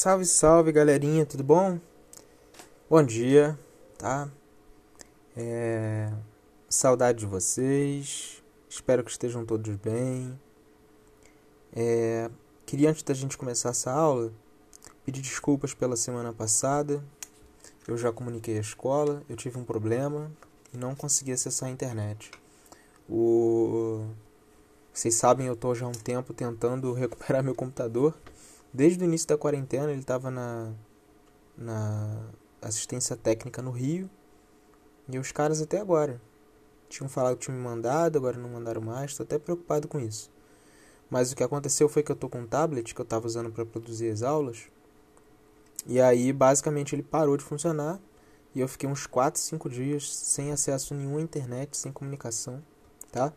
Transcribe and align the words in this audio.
Salve, 0.00 0.24
salve 0.26 0.70
galerinha, 0.70 1.26
tudo 1.26 1.42
bom? 1.42 1.76
Bom 2.88 3.02
dia, 3.02 3.58
tá? 3.98 4.30
É... 5.36 6.08
Saudade 6.68 7.18
de 7.18 7.26
vocês, 7.26 8.40
espero 8.70 9.02
que 9.02 9.10
estejam 9.10 9.44
todos 9.44 9.74
bem. 9.74 10.38
É... 11.74 12.30
Queria, 12.64 12.90
antes 12.90 13.02
da 13.02 13.12
gente 13.12 13.36
começar 13.36 13.70
essa 13.70 13.90
aula, 13.90 14.32
pedir 15.04 15.20
desculpas 15.20 15.74
pela 15.74 15.96
semana 15.96 16.32
passada. 16.32 17.02
Eu 17.88 17.96
já 17.96 18.12
comuniquei 18.12 18.56
à 18.56 18.60
escola, 18.60 19.24
eu 19.28 19.34
tive 19.34 19.58
um 19.58 19.64
problema 19.64 20.30
e 20.72 20.76
não 20.76 20.94
consegui 20.94 21.32
acessar 21.32 21.68
a 21.68 21.72
internet. 21.72 22.30
O... 23.10 24.06
Vocês 24.94 25.16
sabem, 25.16 25.48
eu 25.48 25.54
estou 25.54 25.74
já 25.74 25.86
há 25.86 25.88
um 25.88 25.92
tempo 25.92 26.32
tentando 26.32 26.92
recuperar 26.94 27.42
meu 27.42 27.56
computador 27.56 28.14
Desde 28.72 29.02
o 29.02 29.04
início 29.04 29.28
da 29.28 29.38
quarentena 29.38 29.90
ele 29.90 30.00
estava 30.00 30.30
na, 30.30 30.72
na 31.56 32.30
assistência 32.60 33.16
técnica 33.16 33.62
no 33.62 33.70
Rio. 33.70 34.10
E 35.08 35.18
os 35.18 35.32
caras 35.32 35.62
até 35.62 35.80
agora 35.80 36.20
tinham 36.88 37.08
falado 37.08 37.36
que 37.36 37.46
tinham 37.46 37.56
me 37.56 37.64
mandado, 37.64 38.16
agora 38.16 38.36
não 38.36 38.48
mandaram 38.48 38.80
mais. 38.80 39.12
Estou 39.12 39.24
até 39.24 39.38
preocupado 39.38 39.88
com 39.88 39.98
isso. 39.98 40.30
Mas 41.10 41.32
o 41.32 41.36
que 41.36 41.42
aconteceu 41.42 41.88
foi 41.88 42.02
que 42.02 42.10
eu 42.10 42.14
estou 42.14 42.28
com 42.28 42.40
um 42.40 42.46
tablet 42.46 42.94
que 42.94 43.00
eu 43.00 43.04
estava 43.04 43.26
usando 43.26 43.50
para 43.50 43.64
produzir 43.64 44.10
as 44.10 44.22
aulas. 44.22 44.66
E 45.86 46.00
aí, 46.00 46.32
basicamente, 46.32 46.94
ele 46.94 47.02
parou 47.02 47.36
de 47.36 47.44
funcionar. 47.44 47.98
E 48.54 48.60
eu 48.60 48.68
fiquei 48.68 48.88
uns 48.88 49.06
4, 49.06 49.40
5 49.40 49.70
dias 49.70 50.14
sem 50.14 50.52
acesso 50.52 50.94
nenhum 50.94 51.18
à 51.18 51.20
internet, 51.20 51.76
sem 51.76 51.92
comunicação, 51.92 52.62
tá? 53.12 53.32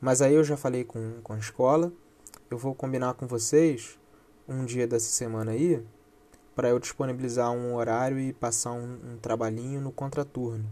Mas 0.00 0.22
aí 0.22 0.34
eu 0.34 0.44
já 0.44 0.56
falei 0.56 0.84
com, 0.84 1.20
com 1.22 1.32
a 1.32 1.38
escola. 1.38 1.92
Eu 2.50 2.56
vou 2.56 2.74
combinar 2.74 3.14
com 3.14 3.26
vocês 3.26 3.98
um 4.48 4.64
dia 4.64 4.86
dessa 4.86 5.10
semana 5.10 5.52
aí 5.52 5.84
para 6.58 6.70
eu 6.70 6.80
disponibilizar 6.80 7.52
um 7.52 7.76
horário 7.76 8.18
e 8.18 8.32
passar 8.32 8.72
um, 8.72 8.98
um, 9.12 9.16
trabalhinho 9.16 9.80
no 9.80 9.92
contraturno. 9.92 10.68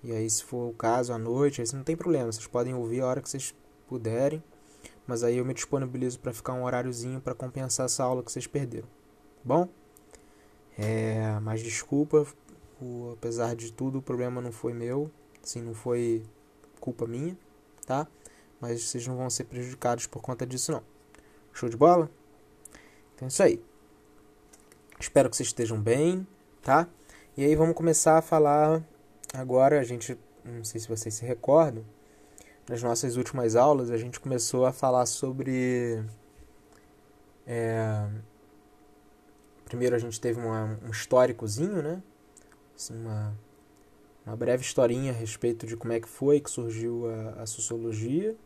E 0.00 0.12
aí, 0.12 0.30
se 0.30 0.44
for 0.44 0.70
o 0.70 0.72
caso, 0.72 1.12
à 1.12 1.18
noite, 1.18 1.60
aí 1.60 1.66
não 1.74 1.82
tem 1.82 1.96
problema, 1.96 2.30
vocês 2.30 2.46
podem 2.46 2.74
ouvir 2.74 3.00
a 3.00 3.06
hora 3.06 3.20
que 3.20 3.28
vocês 3.28 3.52
puderem, 3.88 4.40
mas 5.04 5.24
aí 5.24 5.38
eu 5.38 5.44
me 5.44 5.52
disponibilizo 5.52 6.20
para 6.20 6.32
ficar 6.32 6.52
um 6.52 6.62
horáriozinho 6.62 7.20
para 7.20 7.34
compensar 7.34 7.86
essa 7.86 8.04
aula 8.04 8.22
que 8.22 8.30
vocês 8.30 8.46
perderam. 8.46 8.86
Bom? 9.42 9.68
É, 10.78 11.40
mas 11.42 11.60
desculpa, 11.60 12.24
o, 12.80 13.10
apesar 13.14 13.56
de 13.56 13.72
tudo, 13.72 13.98
o 13.98 14.02
problema 14.02 14.40
não 14.40 14.52
foi 14.52 14.72
meu, 14.72 15.10
assim, 15.42 15.60
não 15.60 15.74
foi 15.74 16.22
culpa 16.78 17.04
minha, 17.04 17.36
tá? 17.84 18.06
Mas 18.60 18.84
vocês 18.84 19.04
não 19.08 19.16
vão 19.16 19.28
ser 19.28 19.42
prejudicados 19.42 20.06
por 20.06 20.22
conta 20.22 20.46
disso, 20.46 20.70
não. 20.70 20.84
Show 21.52 21.68
de 21.68 21.76
bola? 21.76 22.08
Então 23.16 23.26
é 23.26 23.28
isso 23.28 23.42
aí. 23.42 23.62
Espero 25.00 25.28
que 25.28 25.36
vocês 25.36 25.48
estejam 25.48 25.80
bem, 25.80 26.26
tá? 26.62 26.86
E 27.36 27.44
aí 27.44 27.54
vamos 27.56 27.74
começar 27.74 28.18
a 28.18 28.22
falar 28.22 28.82
agora, 29.34 29.80
a 29.80 29.82
gente, 29.82 30.16
não 30.44 30.62
sei 30.62 30.80
se 30.80 30.88
vocês 30.88 31.14
se 31.14 31.24
recordam, 31.24 31.84
nas 32.68 32.82
nossas 32.82 33.16
últimas 33.16 33.56
aulas 33.56 33.90
a 33.90 33.96
gente 33.96 34.20
começou 34.20 34.66
a 34.66 34.72
falar 34.72 35.06
sobre 35.06 36.04
é, 37.46 38.06
primeiro 39.64 39.96
a 39.96 39.98
gente 39.98 40.20
teve 40.20 40.38
uma, 40.38 40.78
um 40.84 40.90
históricozinho, 40.90 41.82
né? 41.82 42.02
Assim, 42.74 42.94
uma, 42.94 43.34
uma 44.26 44.36
breve 44.36 44.62
historinha 44.62 45.12
a 45.12 45.14
respeito 45.14 45.66
de 45.66 45.76
como 45.76 45.92
é 45.92 46.00
que 46.00 46.08
foi 46.08 46.40
que 46.40 46.50
surgiu 46.50 47.08
a, 47.08 47.42
a 47.42 47.46
sociologia. 47.46 48.36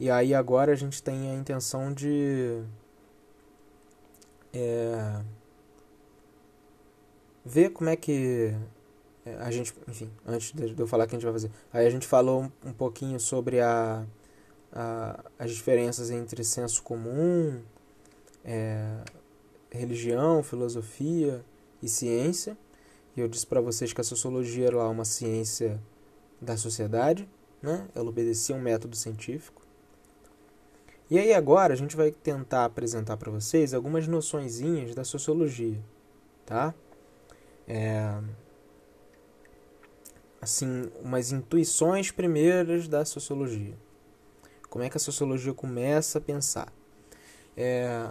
E 0.00 0.10
aí 0.10 0.34
agora 0.34 0.72
a 0.72 0.74
gente 0.74 1.02
tem 1.02 1.30
a 1.30 1.34
intenção 1.34 1.92
de 1.92 2.62
é, 4.52 5.22
ver 7.44 7.70
como 7.70 7.90
é 7.90 7.96
que 7.96 8.54
é, 9.24 9.36
a 9.36 9.50
gente, 9.50 9.74
enfim, 9.88 10.10
antes 10.26 10.52
de 10.52 10.78
eu 10.78 10.86
falar 10.86 11.04
o 11.04 11.06
que 11.08 11.14
a 11.14 11.18
gente 11.18 11.24
vai 11.24 11.32
fazer, 11.32 11.50
aí 11.72 11.86
a 11.86 11.90
gente 11.90 12.06
falou 12.06 12.50
um, 12.64 12.72
pouquinho 12.72 13.20
sobre 13.20 13.60
a, 13.60 14.04
a, 14.72 15.24
as 15.38 15.52
diferenças 15.52 16.10
entre 16.10 16.42
senso 16.42 16.82
comum, 16.82 17.60
é, 18.44 18.98
religião, 19.70 20.42
filosofia 20.42 21.44
e 21.82 21.88
ciência. 21.88 22.56
E 23.16 23.20
eu 23.20 23.28
disse 23.28 23.46
para 23.46 23.60
vocês 23.60 23.92
que 23.92 24.00
a 24.00 24.04
sociologia 24.04 24.66
era 24.66 24.88
uma 24.88 25.04
ciência 25.04 25.80
da 26.40 26.56
sociedade, 26.56 27.28
né? 27.60 27.86
Ela 27.94 28.08
obedecia 28.08 28.56
um 28.56 28.60
método 28.60 28.96
científico. 28.96 29.61
E 31.12 31.18
aí 31.18 31.34
agora 31.34 31.74
a 31.74 31.76
gente 31.76 31.94
vai 31.94 32.10
tentar 32.10 32.64
apresentar 32.64 33.18
para 33.18 33.30
vocês 33.30 33.74
algumas 33.74 34.08
noçõezinhas 34.08 34.94
da 34.94 35.04
sociologia, 35.04 35.78
tá? 36.46 36.74
É, 37.68 38.18
assim, 40.40 40.90
umas 41.02 41.30
intuições 41.30 42.10
primeiras 42.10 42.88
da 42.88 43.04
sociologia. 43.04 43.76
Como 44.70 44.82
é 44.82 44.88
que 44.88 44.96
a 44.96 45.00
sociologia 45.00 45.52
começa 45.52 46.16
a 46.16 46.20
pensar? 46.22 46.72
É, 47.54 48.10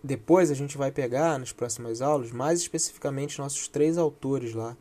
depois 0.00 0.52
a 0.52 0.54
gente 0.54 0.78
vai 0.78 0.92
pegar 0.92 1.36
nas 1.36 1.50
próximas 1.50 2.00
aulas, 2.00 2.30
mais 2.30 2.60
especificamente 2.60 3.40
nossos 3.40 3.66
três 3.66 3.98
autores 3.98 4.54
lá, 4.54 4.76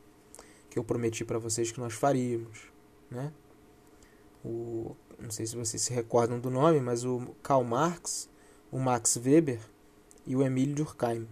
que 0.69 0.77
eu 0.77 0.83
prometi 0.83 1.25
para 1.25 1.39
vocês 1.39 1.71
que 1.71 1.79
nós 1.79 1.95
faríamos, 1.95 2.67
né? 3.09 3.33
O 4.45 4.95
não 5.21 5.31
sei 5.31 5.45
se 5.45 5.55
vocês 5.55 5.81
se 5.81 5.93
recordam 5.93 6.39
do 6.39 6.49
nome, 6.49 6.79
mas 6.79 7.03
o 7.03 7.35
Karl 7.43 7.63
Marx, 7.63 8.29
o 8.71 8.79
Max 8.79 9.17
Weber 9.17 9.59
e 10.25 10.35
o 10.35 10.43
Emílio 10.43 10.75
Durkheim. 10.75 11.27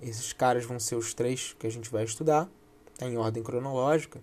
Esses 0.00 0.32
caras 0.32 0.64
vão 0.64 0.78
ser 0.78 0.96
os 0.96 1.14
três 1.14 1.54
que 1.58 1.66
a 1.66 1.70
gente 1.70 1.90
vai 1.90 2.04
estudar, 2.04 2.48
tá 2.98 3.06
em 3.06 3.16
ordem 3.16 3.42
cronológica. 3.42 4.20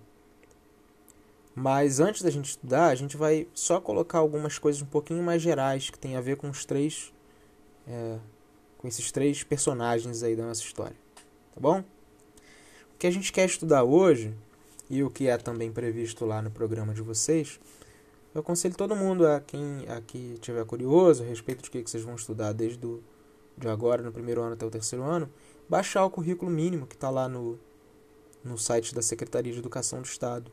Mas 1.55 1.99
antes 1.99 2.21
da 2.21 2.29
gente 2.29 2.51
estudar, 2.51 2.87
a 2.87 2.95
gente 2.95 3.17
vai 3.17 3.47
só 3.53 3.81
colocar 3.81 4.19
algumas 4.19 4.59
coisas 4.59 4.81
um 4.81 4.85
pouquinho 4.85 5.23
mais 5.23 5.41
gerais 5.41 5.89
que 5.89 5.97
tem 5.97 6.15
a 6.15 6.21
ver 6.21 6.37
com 6.37 6.49
os 6.49 6.65
três, 6.65 7.13
é, 7.87 8.19
com 8.77 8.87
esses 8.87 9.11
três 9.11 9.43
personagens 9.43 10.21
aí 10.21 10.35
da 10.35 10.45
nossa 10.45 10.61
história, 10.61 10.95
tá 11.53 11.59
bom? 11.59 11.79
O 11.79 12.97
que 12.99 13.07
a 13.07 13.11
gente 13.11 13.31
quer 13.31 13.45
estudar 13.45 13.83
hoje 13.83 14.33
e 14.89 15.03
o 15.03 15.09
que 15.09 15.27
é 15.27 15.37
também 15.37 15.71
previsto 15.71 16.25
lá 16.25 16.41
no 16.41 16.51
programa 16.51 16.93
de 16.93 17.01
vocês 17.01 17.59
eu 18.33 18.41
aconselho 18.41 18.75
todo 18.75 18.95
mundo 18.95 19.25
a 19.27 19.39
quem 19.39 19.87
aqui 19.89 20.37
tiver 20.39 20.63
curioso 20.65 21.23
a 21.23 21.25
respeito 21.25 21.63
de 21.63 21.71
que, 21.71 21.83
que 21.83 21.89
vocês 21.89 22.03
vão 22.03 22.15
estudar 22.15 22.53
desde 22.53 22.77
do, 22.77 23.03
de 23.57 23.67
agora, 23.67 24.01
no 24.01 24.11
primeiro 24.11 24.41
ano 24.41 24.53
até 24.53 24.65
o 24.65 24.69
terceiro 24.69 25.03
ano, 25.03 25.29
baixar 25.67 26.05
o 26.05 26.09
currículo 26.09 26.49
mínimo 26.49 26.87
que 26.87 26.95
está 26.95 27.09
lá 27.09 27.27
no, 27.27 27.59
no 28.43 28.57
site 28.57 28.93
da 28.93 29.01
Secretaria 29.01 29.51
de 29.51 29.59
Educação 29.59 30.01
do 30.01 30.05
Estado. 30.05 30.51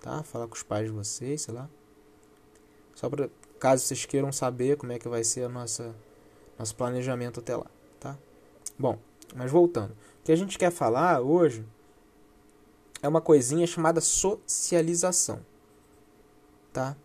Tá? 0.00 0.22
Falar 0.22 0.46
com 0.46 0.54
os 0.54 0.62
pais 0.62 0.86
de 0.86 0.92
vocês, 0.92 1.42
sei 1.42 1.54
lá. 1.54 1.68
Só 2.94 3.08
para 3.08 3.30
caso 3.58 3.82
vocês 3.84 4.04
queiram 4.04 4.30
saber 4.30 4.76
como 4.76 4.92
é 4.92 4.98
que 4.98 5.08
vai 5.08 5.24
ser 5.24 5.44
a 5.44 5.48
nossa 5.48 5.94
nosso 6.58 6.76
planejamento 6.76 7.40
até 7.40 7.56
lá, 7.56 7.66
tá? 7.98 8.16
Bom, 8.78 8.98
mas 9.34 9.50
voltando. 9.50 9.90
O 9.90 10.24
que 10.24 10.30
a 10.30 10.36
gente 10.36 10.58
quer 10.58 10.70
falar 10.70 11.20
hoje 11.20 11.64
é 13.02 13.08
uma 13.08 13.20
coisinha 13.20 13.66
chamada 13.66 14.00
socialização, 14.00 15.44
tá? 16.72 16.96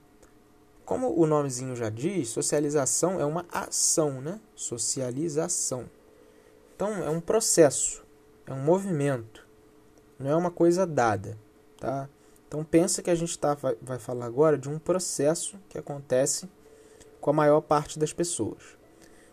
Como 0.89 1.16
o 1.16 1.27
nomezinho 1.27 1.75
já 1.75 1.88
diz, 1.88 2.29
socialização 2.29 3.19
é 3.19 3.23
uma 3.23 3.45
ação, 3.51 4.19
né? 4.19 4.41
Socialização. 4.55 5.88
Então 6.75 6.91
é 7.03 7.09
um 7.11 7.22
processo, 7.22 8.03
é 8.47 8.51
um 8.51 8.59
movimento, 8.59 9.47
não 10.17 10.31
é 10.31 10.35
uma 10.35 10.49
coisa 10.49 10.87
dada, 10.87 11.37
tá? 11.78 12.09
Então 12.47 12.64
pensa 12.64 13.03
que 13.03 13.11
a 13.11 13.14
gente 13.14 13.37
tá, 13.37 13.53
vai, 13.53 13.78
vai 13.79 13.99
falar 13.99 14.25
agora 14.25 14.58
de 14.58 14.67
um 14.67 14.79
processo 14.79 15.59
que 15.69 15.78
acontece 15.78 16.49
com 17.22 17.29
a 17.29 17.34
maior 17.34 17.61
parte 17.61 17.99
das 17.99 18.11
pessoas. 18.11 18.75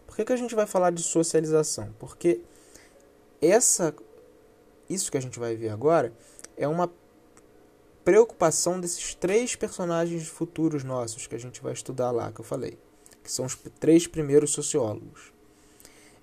Por 0.06 0.14
que, 0.14 0.26
que 0.26 0.34
a 0.34 0.36
gente 0.36 0.54
vai 0.54 0.66
falar 0.66 0.90
de 0.90 1.02
socialização? 1.02 1.90
Porque 1.98 2.42
essa, 3.40 3.94
isso 4.90 5.10
que 5.10 5.16
a 5.16 5.22
gente 5.22 5.38
vai 5.38 5.56
ver 5.56 5.70
agora 5.70 6.12
é 6.54 6.69
uma 6.69 6.92
preocupação 8.06 8.79
desses 8.79 9.17
três 9.17 9.56
personagens 9.56 10.29
futuros 10.29 10.85
nossos 10.85 11.26
que 11.26 11.35
a 11.35 11.38
gente 11.41 11.61
vai 11.61 11.73
estudar 11.73 12.12
lá, 12.12 12.31
que 12.31 12.41
eu 12.41 12.44
falei, 12.44 12.79
que 13.20 13.32
são 13.32 13.44
os 13.44 13.56
três 13.81 14.06
primeiros 14.06 14.53
sociólogos. 14.53 15.32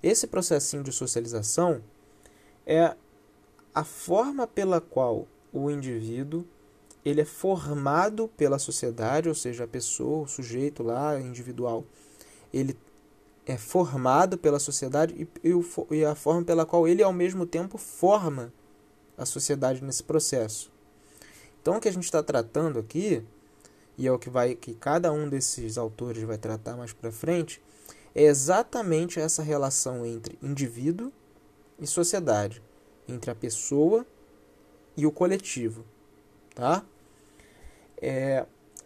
Esse 0.02 0.26
processinho 0.26 0.82
de 0.82 0.90
socialização 0.90 1.82
é 2.64 2.96
a 3.74 3.84
forma 3.84 4.46
pela 4.46 4.80
qual 4.80 5.28
o 5.52 5.70
indivíduo 5.70 6.46
ele 7.04 7.20
é 7.20 7.24
formado 7.26 8.28
pela 8.34 8.58
sociedade, 8.58 9.28
ou 9.28 9.34
seja, 9.34 9.64
a 9.64 9.68
pessoa, 9.68 10.24
o 10.24 10.26
sujeito 10.26 10.82
lá, 10.82 11.20
individual, 11.20 11.84
ele 12.50 12.78
é 13.44 13.58
formado 13.58 14.38
pela 14.38 14.58
sociedade 14.58 15.14
e, 15.14 15.50
e, 15.50 15.98
e 15.98 16.02
a 16.02 16.14
forma 16.14 16.44
pela 16.44 16.64
qual 16.64 16.88
ele, 16.88 17.02
ao 17.02 17.12
mesmo 17.12 17.44
tempo, 17.44 17.76
forma 17.76 18.50
a 19.18 19.26
sociedade 19.26 19.84
nesse 19.84 20.02
processo. 20.02 20.72
Então, 21.64 21.78
o 21.78 21.80
que 21.80 21.88
a 21.88 21.92
gente 21.92 22.04
está 22.04 22.22
tratando 22.22 22.78
aqui, 22.78 23.24
e 23.96 24.06
é 24.06 24.12
o 24.12 24.18
que, 24.18 24.28
vai, 24.28 24.54
que 24.54 24.74
cada 24.74 25.10
um 25.10 25.26
desses 25.26 25.78
autores 25.78 26.22
vai 26.22 26.36
tratar 26.36 26.76
mais 26.76 26.92
para 26.92 27.10
frente, 27.10 27.58
é 28.14 28.24
exatamente 28.24 29.18
essa 29.18 29.42
relação 29.42 30.04
entre 30.04 30.38
indivíduo 30.42 31.10
e 31.80 31.86
sociedade, 31.86 32.62
entre 33.08 33.30
a 33.30 33.34
pessoa 33.34 34.04
e 34.94 35.06
o 35.06 35.10
coletivo, 35.10 35.86
tá? 36.54 36.84
É, 37.96 38.44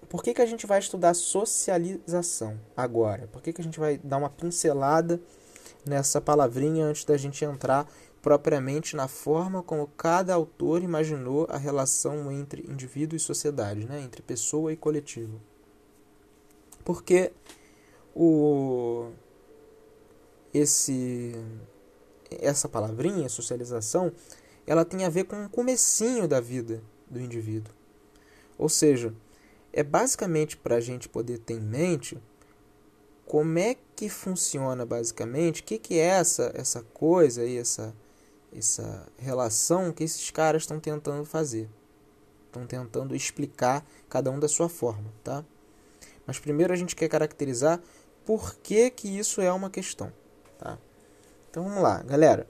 por 0.08 0.22
que, 0.22 0.32
que 0.32 0.40
a 0.40 0.46
gente 0.46 0.64
vai 0.64 0.78
estudar 0.78 1.14
socialização 1.14 2.60
agora? 2.76 3.26
Por 3.26 3.42
que, 3.42 3.52
que 3.52 3.60
a 3.60 3.64
gente 3.64 3.80
vai 3.80 3.98
dar 3.98 4.18
uma 4.18 4.30
pincelada 4.30 5.20
nessa 5.84 6.20
palavrinha 6.20 6.84
antes 6.84 7.04
da 7.04 7.16
gente 7.16 7.44
entrar 7.44 7.90
propriamente 8.28 8.94
na 8.94 9.08
forma 9.08 9.62
como 9.62 9.86
cada 9.86 10.34
autor 10.34 10.82
imaginou 10.82 11.46
a 11.48 11.56
relação 11.56 12.30
entre 12.30 12.60
indivíduo 12.70 13.16
e 13.16 13.18
sociedade, 13.18 13.86
né? 13.86 14.02
entre 14.02 14.20
pessoa 14.20 14.70
e 14.70 14.76
coletivo? 14.76 15.40
Porque 16.84 17.32
o 18.14 19.10
esse 20.52 21.32
essa 22.30 22.68
palavrinha 22.68 23.30
socialização 23.30 24.12
ela 24.66 24.84
tem 24.84 25.06
a 25.06 25.08
ver 25.08 25.24
com 25.24 25.46
o 25.46 25.48
comecinho 25.48 26.28
da 26.28 26.38
vida 26.38 26.82
do 27.08 27.18
indivíduo 27.18 27.72
ou 28.58 28.68
seja 28.68 29.14
é 29.72 29.82
basicamente 29.82 30.54
para 30.54 30.76
a 30.76 30.80
gente 30.80 31.08
poder 31.08 31.38
ter 31.38 31.54
em 31.54 31.60
mente 31.60 32.18
como 33.24 33.58
é 33.58 33.74
que 33.96 34.10
funciona 34.10 34.84
basicamente 34.84 35.62
o 35.62 35.64
que, 35.64 35.78
que 35.78 35.94
é 35.94 36.08
essa 36.08 36.52
essa 36.54 36.82
coisa 36.92 37.40
aí 37.40 37.56
essa 37.56 37.94
essa 38.54 39.06
relação 39.18 39.92
que 39.92 40.04
esses 40.04 40.30
caras 40.30 40.62
estão 40.62 40.80
tentando 40.80 41.24
fazer 41.24 41.68
estão 42.46 42.66
tentando 42.66 43.14
explicar 43.14 43.84
cada 44.08 44.30
um 44.30 44.40
da 44.40 44.48
sua 44.48 44.68
forma 44.68 45.12
tá 45.22 45.44
mas 46.26 46.38
primeiro 46.38 46.72
a 46.72 46.76
gente 46.76 46.94
quer 46.94 47.08
caracterizar 47.08 47.80
por 48.28 48.56
que, 48.56 48.90
que 48.90 49.08
isso 49.08 49.40
é 49.40 49.50
uma 49.50 49.70
questão. 49.70 50.12
Tá? 50.58 50.78
Então 51.50 51.64
vamos 51.64 51.82
lá, 51.82 52.02
galera. 52.02 52.46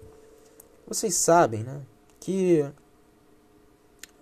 Vocês 0.84 1.14
sabem 1.14 1.62
né, 1.62 1.80
que. 2.18 2.68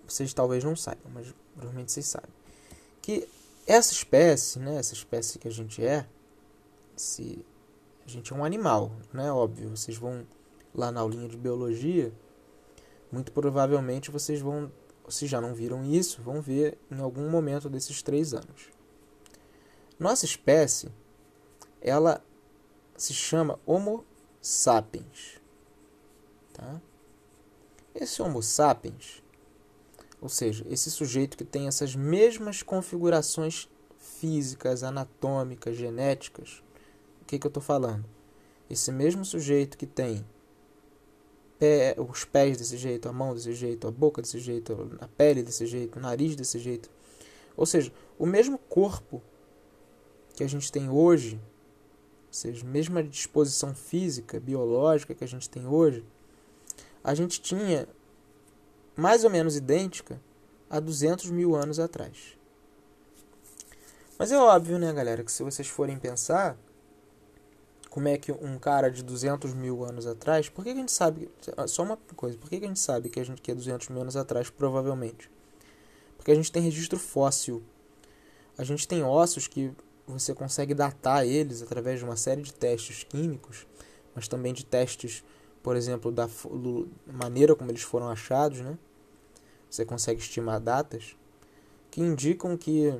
Vocês 0.07 0.31
talvez 0.35 0.63
não 0.63 0.75
saibam, 0.75 1.11
mas 1.11 1.33
provavelmente 1.55 1.91
vocês 1.91 2.05
sabem. 2.05 2.29
Que 3.01 3.27
essa 3.65 3.91
espécie, 3.91 4.59
né, 4.59 4.77
essa 4.77 4.93
espécie 4.93 5.39
que 5.39 5.47
a 5.47 5.51
gente 5.51 5.83
é, 5.83 6.05
se 6.95 7.43
a 8.05 8.09
gente 8.09 8.31
é 8.31 8.35
um 8.35 8.45
animal, 8.45 8.91
né? 9.11 9.31
Óbvio, 9.31 9.71
vocês 9.75 9.97
vão 9.97 10.27
lá 10.77 10.91
na 10.91 11.01
aulinha 11.01 11.27
de 11.27 11.35
biologia, 11.35 12.13
muito 13.11 13.31
provavelmente 13.31 14.11
vocês 14.11 14.39
vão, 14.39 14.71
se 15.09 15.25
já 15.25 15.41
não 15.41 15.53
viram 15.53 15.83
isso, 15.83 16.21
vão 16.21 16.39
ver 16.39 16.77
em 16.91 16.99
algum 16.99 17.29
momento 17.29 17.69
desses 17.69 18.03
três 18.03 18.33
anos. 18.33 18.69
Nossa 19.99 20.25
espécie 20.25 20.89
ela 21.81 22.23
se 22.95 23.13
chama 23.13 23.59
Homo 23.65 24.05
sapiens. 24.41 25.41
Tá? 26.53 26.81
Esse 27.93 28.21
Homo 28.21 28.43
sapiens, 28.43 29.23
ou 30.21 30.29
seja, 30.29 30.65
esse 30.69 30.91
sujeito 30.91 31.37
que 31.37 31.45
tem 31.45 31.67
essas 31.67 31.95
mesmas 31.95 32.61
configurações 32.61 33.69
físicas, 33.97 34.83
anatômicas, 34.83 35.75
genéticas, 35.75 36.63
o 37.21 37.25
que, 37.25 37.39
que 37.39 37.45
eu 37.45 37.49
estou 37.49 37.61
falando? 37.61 38.05
Esse 38.69 38.91
mesmo 38.91 39.23
sujeito 39.23 39.77
que 39.77 39.85
tem 39.85 40.25
pé, 41.59 41.95
os 41.97 42.25
pés 42.25 42.57
desse 42.57 42.77
jeito, 42.77 43.07
a 43.09 43.13
mão 43.13 43.33
desse 43.33 43.53
jeito, 43.53 43.87
a 43.87 43.91
boca 43.91 44.21
desse 44.21 44.39
jeito, 44.39 44.97
a 44.99 45.07
pele 45.07 45.43
desse 45.43 45.65
jeito, 45.65 45.97
o 45.97 46.01
nariz 46.01 46.35
desse 46.35 46.59
jeito. 46.59 46.89
Ou 47.55 47.65
seja, 47.65 47.91
o 48.17 48.25
mesmo 48.25 48.57
corpo 48.57 49.21
que 50.35 50.43
a 50.43 50.47
gente 50.47 50.71
tem 50.71 50.89
hoje 50.89 51.39
seja, 52.29 52.65
mesmo 52.65 52.99
a 52.99 53.01
disposição 53.01 53.73
física, 53.73 54.39
biológica 54.39 55.15
que 55.15 55.23
a 55.23 55.27
gente 55.27 55.49
tem 55.49 55.65
hoje, 55.65 56.05
a 57.03 57.15
gente 57.15 57.41
tinha 57.41 57.87
mais 58.95 59.23
ou 59.23 59.29
menos 59.29 59.55
idêntica 59.55 60.21
há 60.69 60.79
200 60.79 61.31
mil 61.31 61.55
anos 61.55 61.79
atrás. 61.79 62.37
Mas 64.17 64.31
é 64.31 64.37
óbvio, 64.37 64.77
né, 64.77 64.91
galera, 64.91 65.23
que 65.23 65.31
se 65.31 65.43
vocês 65.43 65.67
forem 65.67 65.97
pensar 65.97 66.57
como 67.97 68.09
é 68.09 68.15
que 68.15 68.31
um 68.31 68.59
cara 68.59 68.91
de 68.91 69.01
200 69.01 69.55
mil 69.55 69.83
anos 69.83 70.05
atrás, 70.05 70.47
por 70.47 70.63
que, 70.63 70.69
que 70.71 70.77
a 70.77 70.81
gente 70.81 70.91
sabe, 70.91 71.31
só 71.67 71.81
uma 71.81 71.97
coisa, 72.15 72.37
por 72.37 72.47
que, 72.47 72.59
que 72.59 72.65
a 72.65 72.67
gente 72.67 72.79
sabe 72.79 73.09
que 73.09 73.19
a 73.19 73.23
gente 73.23 73.41
que 73.41 73.49
é 73.49 73.55
200 73.55 73.89
mil 73.89 74.03
anos 74.03 74.15
atrás, 74.15 74.51
provavelmente? 74.51 75.31
Porque 76.15 76.29
a 76.29 76.35
gente 76.35 76.51
tem 76.51 76.61
registro 76.61 76.99
fóssil. 76.99 77.63
A 78.55 78.63
gente 78.63 78.87
tem 78.87 79.03
ossos 79.03 79.47
que 79.47 79.73
você 80.05 80.31
consegue 80.31 80.75
datar 80.75 81.25
eles 81.25 81.63
através 81.63 81.97
de 81.97 82.05
uma 82.05 82.15
série 82.15 82.43
de 82.43 82.53
testes 82.53 83.03
químicos, 83.03 83.65
mas 84.13 84.27
também 84.27 84.53
de 84.53 84.63
testes, 84.63 85.23
por 85.63 85.75
exemplo, 85.75 86.11
da 86.11 86.29
maneira 87.07 87.55
como 87.55 87.71
eles 87.71 87.81
foram 87.81 88.09
achados, 88.09 88.59
né? 88.59 88.77
Você 89.71 89.83
consegue 89.83 90.21
estimar 90.21 90.59
datas 90.59 91.15
que 91.89 91.99
indicam 91.99 92.55
que 92.55 92.93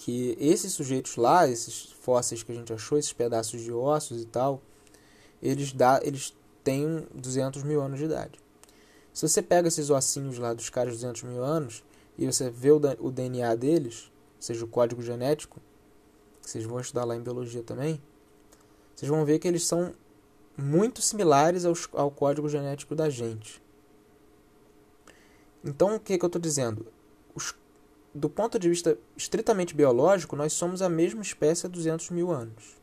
que 0.00 0.34
esses 0.40 0.72
sujeitos 0.72 1.16
lá, 1.16 1.46
esses 1.46 1.92
fósseis 2.00 2.42
que 2.42 2.50
a 2.50 2.54
gente 2.54 2.72
achou, 2.72 2.96
esses 2.96 3.12
pedaços 3.12 3.60
de 3.60 3.70
ossos 3.70 4.22
e 4.22 4.24
tal, 4.24 4.62
eles 5.42 5.72
dá, 5.72 6.00
eles 6.02 6.34
têm 6.64 7.06
200 7.14 7.62
mil 7.64 7.82
anos 7.82 7.98
de 7.98 8.06
idade. 8.06 8.40
Se 9.12 9.28
você 9.28 9.42
pega 9.42 9.68
esses 9.68 9.90
ossinhos 9.90 10.38
lá 10.38 10.54
dos 10.54 10.70
caras 10.70 10.94
de 10.94 11.00
200 11.00 11.24
mil 11.24 11.44
anos 11.44 11.84
e 12.16 12.24
você 12.24 12.48
vê 12.48 12.70
o, 12.70 12.80
DNA 13.10 13.54
deles, 13.56 14.10
seja 14.38 14.64
o 14.64 14.68
código 14.68 15.02
genético, 15.02 15.60
que 16.40 16.48
vocês 16.48 16.64
vão 16.64 16.80
estudar 16.80 17.04
lá 17.04 17.14
em 17.14 17.20
biologia 17.20 17.62
também, 17.62 18.00
vocês 18.96 19.10
vão 19.10 19.22
ver 19.26 19.38
que 19.38 19.46
eles 19.46 19.66
são 19.66 19.92
muito 20.56 21.02
similares 21.02 21.66
aos, 21.66 21.86
ao 21.92 22.10
código 22.10 22.48
genético 22.48 22.94
da 22.94 23.10
gente. 23.10 23.62
Então, 25.62 25.96
o 25.96 26.00
que, 26.00 26.16
que 26.16 26.24
eu 26.24 26.28
estou 26.28 26.40
dizendo? 26.40 26.86
Os, 27.34 27.54
do 28.14 28.28
ponto 28.28 28.58
de 28.58 28.68
vista 28.68 28.98
estritamente 29.16 29.74
biológico, 29.74 30.36
nós 30.36 30.52
somos 30.52 30.82
a 30.82 30.88
mesma 30.88 31.22
espécie 31.22 31.66
há 31.66 31.68
200 31.68 32.10
mil 32.10 32.30
anos. 32.30 32.80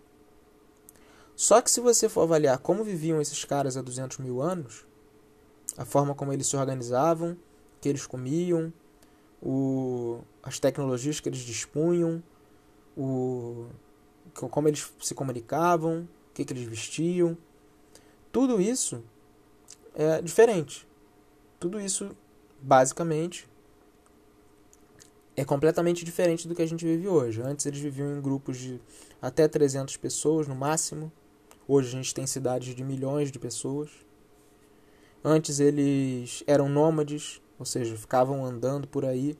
Só 1.35 1.61
que 1.61 1.69
se 1.69 1.79
você 1.79 2.09
for 2.09 2.21
avaliar 2.21 2.57
como 2.59 2.83
viviam 2.83 3.21
esses 3.21 3.43
caras 3.45 3.77
há 3.77 3.81
200 3.81 4.17
mil 4.19 4.41
anos, 4.41 4.85
a 5.77 5.85
forma 5.85 6.15
como 6.15 6.33
eles 6.33 6.47
se 6.47 6.57
organizavam, 6.57 7.33
o 7.33 7.37
que 7.79 7.89
eles 7.89 8.07
comiam, 8.07 8.73
o, 9.41 10.21
as 10.41 10.57
tecnologias 10.59 11.19
que 11.19 11.29
eles 11.29 11.41
dispunham, 11.41 12.23
o, 12.97 13.67
como 14.33 14.67
eles 14.67 14.91
se 14.99 15.13
comunicavam, 15.13 16.07
o 16.31 16.33
que, 16.33 16.43
que 16.43 16.53
eles 16.53 16.67
vestiam. 16.67 17.37
Tudo 18.31 18.59
isso 18.59 19.03
é 19.93 20.21
diferente. 20.21 20.87
Tudo 21.59 21.79
isso, 21.79 22.15
basicamente, 22.61 23.47
é 25.37 25.45
completamente 25.45 26.03
diferente 26.03 26.47
do 26.47 26.55
que 26.55 26.63
a 26.63 26.65
gente 26.65 26.83
vive 26.83 27.07
hoje. 27.07 27.43
Antes 27.43 27.67
eles 27.67 27.79
viviam 27.79 28.17
em 28.17 28.19
grupos 28.19 28.57
de 28.57 28.81
até 29.21 29.47
300 29.47 29.95
pessoas 29.95 30.47
no 30.47 30.55
máximo. 30.55 31.11
Hoje 31.67 31.89
a 31.89 31.91
gente 31.91 32.11
tem 32.11 32.25
cidades 32.25 32.73
de 32.73 32.83
milhões 32.83 33.31
de 33.31 33.37
pessoas. 33.37 33.91
Antes 35.23 35.59
eles 35.59 36.43
eram 36.47 36.67
nômades, 36.67 37.39
ou 37.59 37.65
seja, 37.65 37.95
ficavam 37.95 38.43
andando 38.43 38.87
por 38.87 39.05
aí, 39.05 39.37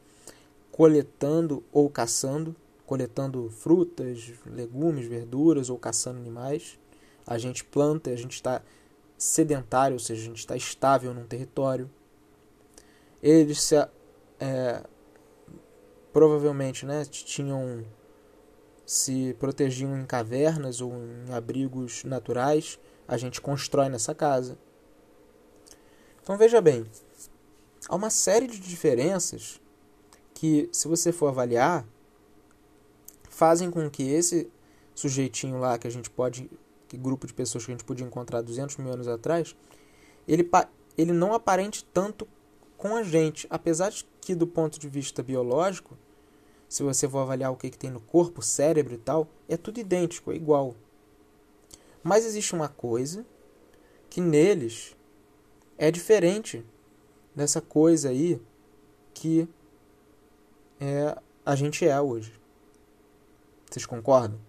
coletando 0.72 1.64
ou 1.72 1.90
caçando, 1.90 2.56
coletando 2.86 3.50
frutas, 3.50 4.34
legumes, 4.46 5.08
verduras 5.08 5.68
ou 5.68 5.80
caçando 5.80 6.20
animais. 6.20 6.78
A 7.26 7.40
gente 7.40 7.64
planta, 7.64 8.12
a 8.12 8.16
gente 8.16 8.34
está 8.34 8.62
sedentário, 9.18 9.96
ou 9.96 10.00
seja, 10.00 10.22
a 10.22 10.26
gente 10.26 10.40
está 10.40 10.56
estável 10.56 11.12
num 11.12 11.26
território. 11.26 11.90
Eles 13.22 13.64
se, 13.64 13.76
é, 14.40 14.84
provavelmente 16.18 16.84
né, 16.84 17.06
tinham 17.06 17.86
se 18.84 19.36
protegiam 19.38 19.96
em 19.96 20.04
cavernas 20.04 20.82
ou 20.82 20.92
em 20.92 21.32
abrigos 21.32 22.04
naturais. 22.04 22.80
A 23.08 23.18
gente 23.18 23.40
constrói 23.40 23.88
nessa 23.88 24.16
casa. 24.16 24.58
Então 26.24 26.36
veja 26.36 26.60
bem, 26.60 26.88
há 27.88 27.96
uma 27.96 28.10
série 28.10 28.48
de 28.48 28.60
diferenças 28.60 29.62
que, 30.34 30.68
se 30.72 30.88
você 30.88 31.12
for 31.12 31.28
avaliar, 31.28 31.86
fazem 33.30 33.70
com 33.70 33.88
que 33.88 34.02
esse 34.02 34.50
sujeitinho 34.96 35.60
lá 35.60 35.78
que 35.78 35.86
a 35.86 35.92
gente 35.92 36.10
pode, 36.10 36.50
que 36.88 36.98
grupo 36.98 37.28
de 37.28 37.34
pessoas 37.36 37.64
que 37.64 37.72
a 37.72 37.76
gente 37.76 37.86
podia 37.86 38.08
encontrar 38.08 38.42
200 38.42 38.78
mil 38.78 38.92
anos 38.92 39.08
atrás, 39.08 39.56
ele, 40.28 40.50
ele 40.98 41.14
não 41.14 41.36
aparente 41.36 41.86
tanto 41.86 42.28
com 42.76 42.96
a 42.96 43.04
gente, 43.04 43.46
apesar 43.52 43.92
de 43.92 44.04
que 44.20 44.34
do 44.34 44.48
ponto 44.48 44.80
de 44.80 44.90
vista 44.90 45.22
biológico, 45.22 45.96
se 46.68 46.84
você 46.84 47.08
for 47.08 47.20
avaliar 47.20 47.52
o 47.52 47.56
que, 47.56 47.70
que 47.70 47.78
tem 47.78 47.90
no 47.90 48.02
corpo, 48.02 48.42
cérebro 48.42 48.94
e 48.94 48.98
tal, 48.98 49.28
é 49.48 49.56
tudo 49.56 49.80
idêntico, 49.80 50.32
é 50.32 50.36
igual. 50.36 50.76
Mas 52.04 52.26
existe 52.26 52.54
uma 52.54 52.68
coisa 52.68 53.26
que 54.10 54.22
neles 54.22 54.96
é 55.78 55.92
diferente 55.92 56.66
nessa 57.36 57.62
coisa 57.62 58.10
aí 58.10 58.42
que 59.14 59.48
é, 60.80 61.18
a 61.46 61.56
gente 61.56 61.88
é 61.88 62.00
hoje. 62.00 62.34
Vocês 63.70 63.86
concordam? 63.86 64.40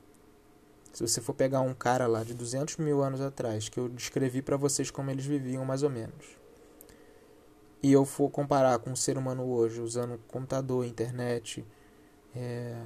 Se 0.92 1.06
você 1.06 1.20
for 1.20 1.34
pegar 1.34 1.60
um 1.60 1.74
cara 1.74 2.06
lá 2.06 2.24
de 2.24 2.34
200 2.34 2.76
mil 2.78 3.02
anos 3.02 3.20
atrás, 3.20 3.68
que 3.68 3.78
eu 3.78 3.88
descrevi 3.88 4.42
para 4.42 4.56
vocês 4.56 4.90
como 4.90 5.10
eles 5.10 5.24
viviam 5.24 5.64
mais 5.64 5.82
ou 5.82 5.90
menos, 5.90 6.38
e 7.82 7.92
eu 7.92 8.04
for 8.04 8.28
comparar 8.30 8.78
com 8.80 8.92
o 8.92 8.96
ser 8.96 9.16
humano 9.16 9.44
hoje, 9.44 9.80
usando 9.80 10.18
computador, 10.28 10.84
internet, 10.84 11.64
é, 12.34 12.76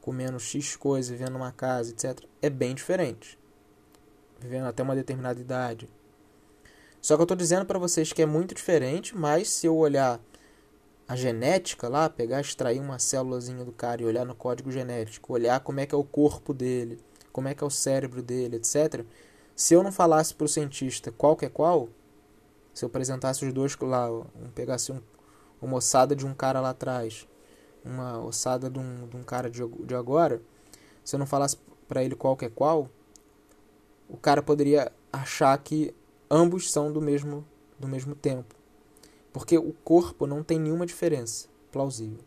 comendo 0.00 0.38
X 0.38 0.76
coisa, 0.76 1.12
vivendo 1.12 1.32
numa 1.32 1.52
casa, 1.52 1.90
etc., 1.90 2.24
é 2.40 2.50
bem 2.50 2.74
diferente. 2.74 3.38
Vivendo 4.38 4.66
até 4.66 4.82
uma 4.82 4.94
determinada 4.94 5.40
idade. 5.40 5.88
Só 7.00 7.16
que 7.16 7.22
eu 7.22 7.24
estou 7.24 7.36
dizendo 7.36 7.64
para 7.64 7.78
vocês 7.78 8.12
que 8.12 8.22
é 8.22 8.26
muito 8.26 8.54
diferente, 8.54 9.16
mas 9.16 9.48
se 9.50 9.66
eu 9.66 9.76
olhar 9.76 10.20
a 11.08 11.16
genética 11.16 11.88
lá, 11.88 12.08
pegar, 12.08 12.40
extrair 12.40 12.78
uma 12.78 12.98
célulazinha 12.98 13.64
do 13.64 13.72
cara 13.72 14.02
e 14.02 14.04
olhar 14.04 14.24
no 14.24 14.34
código 14.34 14.70
genético, 14.70 15.32
olhar 15.32 15.58
como 15.60 15.80
é 15.80 15.86
que 15.86 15.94
é 15.94 15.98
o 15.98 16.04
corpo 16.04 16.54
dele, 16.54 17.00
como 17.32 17.48
é 17.48 17.54
que 17.54 17.64
é 17.64 17.66
o 17.66 17.70
cérebro 17.70 18.22
dele, 18.22 18.56
etc. 18.56 19.04
Se 19.56 19.74
eu 19.74 19.82
não 19.82 19.90
falasse 19.90 20.34
para 20.34 20.44
o 20.44 20.48
cientista 20.48 21.10
qual 21.10 21.36
que 21.36 21.46
é 21.46 21.48
qual, 21.48 21.88
se 22.72 22.84
eu 22.84 22.86
apresentasse 22.86 23.44
os 23.44 23.52
dois 23.52 23.76
lá, 23.80 24.10
um, 24.10 24.24
pegasse 24.54 24.92
um, 24.92 25.00
uma 25.60 25.78
ossada 25.78 26.14
de 26.14 26.24
um 26.24 26.34
cara 26.34 26.60
lá 26.60 26.70
atrás, 26.70 27.26
uma 27.84 28.22
ossada 28.22 28.68
de 28.68 28.78
um, 28.78 29.06
de 29.06 29.16
um 29.16 29.22
cara 29.22 29.50
de, 29.50 29.66
de 29.66 29.94
agora, 29.94 30.40
se 31.04 31.14
eu 31.14 31.18
não 31.18 31.26
falasse 31.26 31.56
para 31.88 32.04
ele 32.04 32.14
qual 32.14 32.36
que 32.36 32.44
é 32.44 32.48
qual, 32.48 32.88
o 34.08 34.16
cara 34.16 34.42
poderia 34.42 34.92
achar 35.12 35.56
que 35.58 35.94
ambos 36.30 36.70
são 36.70 36.92
do 36.92 37.00
mesmo, 37.00 37.44
do 37.78 37.88
mesmo 37.88 38.14
tempo. 38.14 38.54
Porque 39.32 39.56
o 39.56 39.72
corpo 39.84 40.26
não 40.26 40.42
tem 40.42 40.58
nenhuma 40.58 40.86
diferença 40.86 41.48
plausível. 41.70 42.18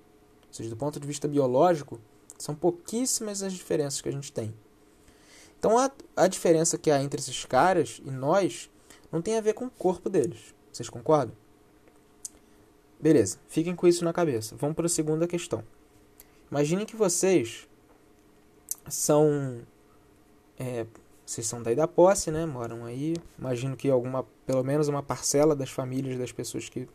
Ou 0.47 0.53
seja, 0.53 0.69
do 0.69 0.77
ponto 0.77 0.99
de 0.99 1.07
vista 1.07 1.27
biológico, 1.27 1.99
são 2.37 2.55
pouquíssimas 2.55 3.43
as 3.43 3.53
diferenças 3.53 4.01
que 4.01 4.09
a 4.09 4.11
gente 4.11 4.31
tem. 4.31 4.53
Então 5.57 5.77
a, 5.77 5.89
a 6.15 6.27
diferença 6.27 6.77
que 6.77 6.91
há 6.91 7.01
entre 7.01 7.19
esses 7.19 7.45
caras 7.45 8.01
e 8.03 8.11
nós 8.11 8.69
não 9.11 9.21
tem 9.21 9.37
a 9.37 9.41
ver 9.41 9.53
com 9.53 9.65
o 9.65 9.69
corpo 9.69 10.09
deles. 10.09 10.53
Vocês 10.71 10.89
concordam? 10.89 11.35
Beleza, 13.03 13.37
fiquem 13.49 13.75
com 13.75 13.85
isso 13.85 14.05
na 14.05 14.13
cabeça. 14.13 14.55
Vamos 14.55 14.77
para 14.77 14.85
a 14.85 14.89
segunda 14.89 15.27
questão. 15.27 15.61
Imaginem 16.49 16.85
que 16.85 16.95
vocês 16.95 17.67
são. 18.87 19.59
É, 20.57 20.85
vocês 21.25 21.45
são 21.45 21.61
daí 21.61 21.75
da 21.75 21.85
posse, 21.85 22.31
né? 22.31 22.45
Moram 22.45 22.85
aí. 22.85 23.17
Imagino 23.37 23.75
que 23.75 23.89
alguma, 23.89 24.25
pelo 24.45 24.63
menos 24.63 24.87
uma 24.87 25.03
parcela 25.03 25.53
das 25.53 25.69
famílias 25.69 26.17
das 26.17 26.31
pessoas 26.31 26.69
que 26.69 26.87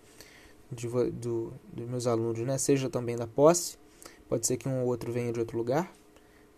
de, 0.73 0.88
do, 1.11 1.53
dos 1.71 1.87
meus 1.87 2.07
alunos, 2.07 2.41
né, 2.41 2.57
seja 2.57 2.88
também 2.88 3.15
da 3.15 3.27
posse. 3.27 3.77
Pode 4.31 4.47
ser 4.47 4.57
que 4.57 4.67
um 4.67 4.81
ou 4.81 4.87
outro 4.87 5.12
venha 5.12 5.31
de 5.31 5.41
outro 5.41 5.59
lugar, 5.59 5.93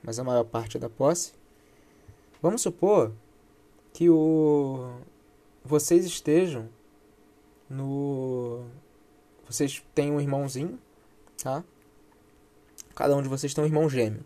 mas 0.01 0.21
a 0.21 0.23
maior 0.23 0.45
parte 0.45 0.77
é 0.77 0.81
da 0.81 0.89
posse. 0.89 1.33
Vamos 2.41 2.63
supor 2.63 3.11
que 3.93 4.09
o 4.09 4.93
vocês 5.65 6.05
estejam 6.05 6.69
no 7.69 8.65
vocês 9.51 9.83
têm 9.95 10.13
um 10.13 10.21
irmãozinho, 10.21 10.79
tá? 11.43 11.65
Cada 12.95 13.17
um 13.17 13.23
de 13.23 13.29
vocês 13.29 13.53
tem 13.53 13.65
um 13.65 13.67
irmão 13.67 13.89
gêmeo. 13.89 14.25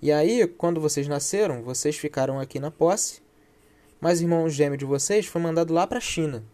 E 0.00 0.10
aí, 0.10 0.46
quando 0.46 0.80
vocês 0.80 1.06
nasceram, 1.06 1.62
vocês 1.62 1.96
ficaram 1.96 2.40
aqui 2.40 2.58
na 2.58 2.70
posse, 2.70 3.22
mas 4.00 4.20
o 4.20 4.22
irmão 4.22 4.48
gêmeo 4.48 4.78
de 4.78 4.84
vocês 4.84 5.26
foi 5.26 5.40
mandado 5.40 5.72
lá 5.72 5.86
para 5.86 5.98
a 5.98 6.00
China. 6.00 6.44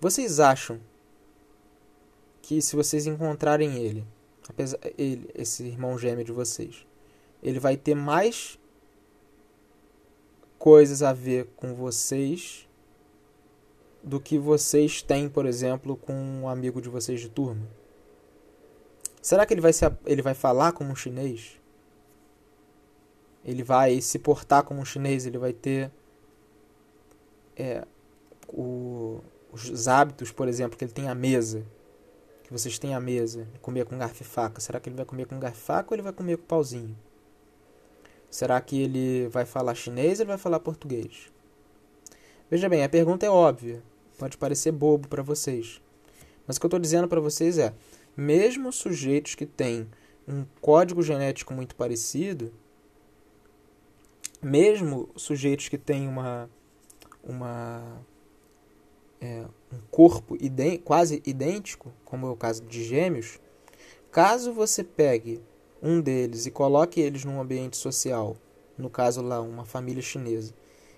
Vocês 0.00 0.40
acham 0.40 0.80
que 2.42 2.60
se 2.60 2.76
vocês 2.76 3.06
encontrarem 3.06 3.78
ele, 3.78 4.06
apesar 4.48 4.78
ele, 4.98 5.30
esse 5.34 5.64
irmão 5.64 5.98
gêmeo 5.98 6.24
de 6.24 6.32
vocês, 6.32 6.86
ele 7.42 7.58
vai 7.58 7.76
ter 7.76 7.94
mais 7.94 8.58
coisas 10.58 11.02
a 11.02 11.12
ver 11.12 11.46
com 11.56 11.74
vocês 11.74 12.68
do 14.04 14.20
que 14.20 14.38
vocês 14.38 15.00
têm, 15.00 15.28
por 15.28 15.46
exemplo, 15.46 15.96
com 15.96 16.12
um 16.12 16.48
amigo 16.48 16.80
de 16.80 16.88
vocês 16.88 17.20
de 17.20 17.28
turma? 17.28 17.66
Será 19.22 19.46
que 19.46 19.54
ele 19.54 19.62
vai, 19.62 19.72
se, 19.72 19.84
ele 20.04 20.20
vai 20.20 20.34
falar 20.34 20.72
como 20.72 20.92
um 20.92 20.94
chinês? 20.94 21.58
Ele 23.42 23.62
vai 23.62 24.00
se 24.02 24.18
portar 24.18 24.62
como 24.62 24.80
um 24.80 24.84
chinês? 24.84 25.24
Ele 25.24 25.38
vai 25.38 25.54
ter 25.54 25.90
é, 27.56 27.86
o, 28.48 29.20
os 29.50 29.88
hábitos, 29.88 30.30
por 30.30 30.46
exemplo, 30.46 30.76
que 30.76 30.84
ele 30.84 30.92
tem 30.92 31.08
à 31.08 31.14
mesa? 31.14 31.64
Que 32.42 32.52
vocês 32.52 32.78
têm 32.78 32.94
à 32.94 33.00
mesa? 33.00 33.48
Comer 33.62 33.86
com 33.86 33.96
garfo 33.96 34.22
e 34.22 34.26
faca. 34.26 34.60
Será 34.60 34.78
que 34.78 34.90
ele 34.90 34.96
vai 34.96 35.06
comer 35.06 35.26
com 35.26 35.40
garfo 35.40 35.58
e 35.58 35.64
faca 35.64 35.88
ou 35.90 35.94
ele 35.94 36.02
vai 36.02 36.12
comer 36.12 36.36
com 36.36 36.44
pauzinho? 36.44 36.94
Será 38.28 38.60
que 38.60 38.82
ele 38.82 39.28
vai 39.28 39.46
falar 39.46 39.74
chinês 39.74 40.18
ou 40.18 40.24
ele 40.24 40.28
vai 40.28 40.38
falar 40.38 40.60
português? 40.60 41.32
Veja 42.50 42.68
bem, 42.68 42.84
a 42.84 42.88
pergunta 42.88 43.24
é 43.24 43.30
óbvia. 43.30 43.82
Pode 44.18 44.36
parecer 44.36 44.72
bobo 44.72 45.08
para 45.08 45.22
vocês. 45.22 45.80
Mas 46.46 46.56
o 46.56 46.60
que 46.60 46.66
eu 46.66 46.68
estou 46.68 46.80
dizendo 46.80 47.08
para 47.08 47.20
vocês 47.20 47.58
é: 47.58 47.74
mesmo 48.16 48.72
sujeitos 48.72 49.34
que 49.34 49.46
têm 49.46 49.88
um 50.26 50.44
código 50.60 51.02
genético 51.02 51.52
muito 51.52 51.74
parecido, 51.74 52.52
mesmo 54.42 55.08
sujeitos 55.16 55.68
que 55.68 55.78
têm 55.78 56.06
uma, 56.06 56.48
uma 57.22 58.00
é, 59.20 59.44
um 59.72 59.78
corpo 59.90 60.36
idêntico, 60.38 60.84
quase 60.84 61.22
idêntico, 61.24 61.92
como 62.04 62.26
é 62.26 62.30
o 62.30 62.36
caso 62.36 62.62
de 62.62 62.84
gêmeos, 62.84 63.40
caso 64.10 64.52
você 64.52 64.84
pegue 64.84 65.40
um 65.82 66.00
deles 66.00 66.46
e 66.46 66.50
coloque 66.50 67.00
eles 67.00 67.24
num 67.24 67.40
ambiente 67.40 67.76
social, 67.76 68.36
no 68.76 68.90
caso 68.90 69.22
lá 69.22 69.40
uma 69.40 69.64
família 69.64 70.02
chinesa, 70.02 70.54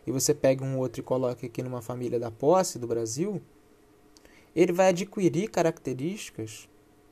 e 0.07 0.13
você 0.13 0.33
pegue 0.35 0.63
um 0.63 0.79
outro 0.79 1.01
e 1.01 1.05
coloque 1.05 1.47
aqui 1.47 1.63
numa 1.63 1.83
família 1.83 2.19
da 2.19 2.31
posse 2.31 2.79
do 2.79 2.87
Brasil, 2.87 3.41
ele 4.55 4.73
vai 4.73 4.89
adquirir 4.89 5.49
características 5.49 6.69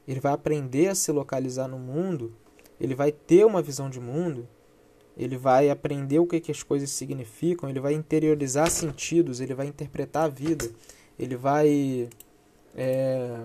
ele 0.06 0.20
vai 0.20 0.32
aprender 0.32 0.88
a 0.88 0.94
se 0.94 1.10
localizar 1.10 1.66
no 1.66 1.78
mundo, 1.78 2.34
ele 2.78 2.94
vai 2.94 3.10
ter 3.10 3.44
uma 3.44 3.62
visão 3.62 3.88
de 3.88 3.98
mundo, 3.98 4.46
ele 5.16 5.36
vai 5.36 5.70
aprender 5.70 6.18
o 6.18 6.26
que, 6.26 6.40
que 6.40 6.52
as 6.52 6.62
coisas 6.62 6.90
significam, 6.90 7.68
ele 7.68 7.80
vai 7.80 7.94
interiorizar 7.94 8.70
sentidos, 8.70 9.40
ele 9.40 9.54
vai 9.54 9.66
interpretar 9.66 10.24
a 10.24 10.28
vida, 10.28 10.68
ele 11.18 11.36
vai, 11.36 12.08
é, 12.74 13.44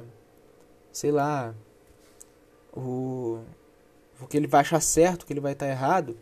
sei 0.92 1.12
lá, 1.12 1.56
o, 2.74 3.40
o 4.20 4.28
que 4.28 4.36
ele 4.36 4.48
vai 4.48 4.62
achar 4.62 4.82
certo, 4.82 5.24
o 5.24 5.26
que 5.26 5.34
ele 5.34 5.40
vai 5.40 5.54
estar 5.54 5.68
errado, 5.68 6.18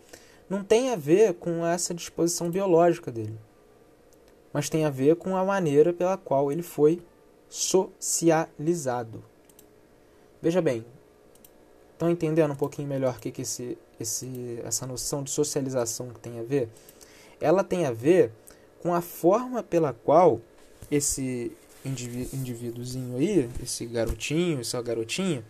não 0.48 0.64
tem 0.64 0.90
a 0.90 0.96
ver 0.96 1.34
com 1.34 1.66
essa 1.66 1.94
disposição 1.94 2.50
biológica 2.50 3.10
dele, 3.10 3.38
mas 4.52 4.68
tem 4.68 4.84
a 4.84 4.90
ver 4.90 5.16
com 5.16 5.36
a 5.36 5.44
maneira 5.44 5.92
pela 5.92 6.16
qual 6.16 6.50
ele 6.50 6.62
foi 6.62 7.02
socializado. 7.48 9.22
Veja 10.40 10.62
bem, 10.62 10.84
estão 11.92 12.10
entendendo 12.10 12.52
um 12.52 12.56
pouquinho 12.56 12.88
melhor 12.88 13.16
o 13.16 13.20
que, 13.20 13.30
que 13.30 13.42
esse, 13.42 13.76
esse, 13.98 14.60
essa 14.64 14.86
noção 14.86 15.22
de 15.22 15.30
socialização 15.30 16.10
tem 16.22 16.38
a 16.38 16.42
ver? 16.42 16.68
Ela 17.40 17.64
tem 17.64 17.86
a 17.86 17.92
ver 17.92 18.32
com 18.80 18.94
a 18.94 19.00
forma 19.00 19.62
pela 19.62 19.92
qual 19.92 20.40
esse 20.90 21.52
indivíduozinho 21.84 23.16
aí, 23.18 23.48
esse 23.62 23.86
garotinho, 23.86 24.60
essa 24.60 24.80
garotinha, 24.82 25.44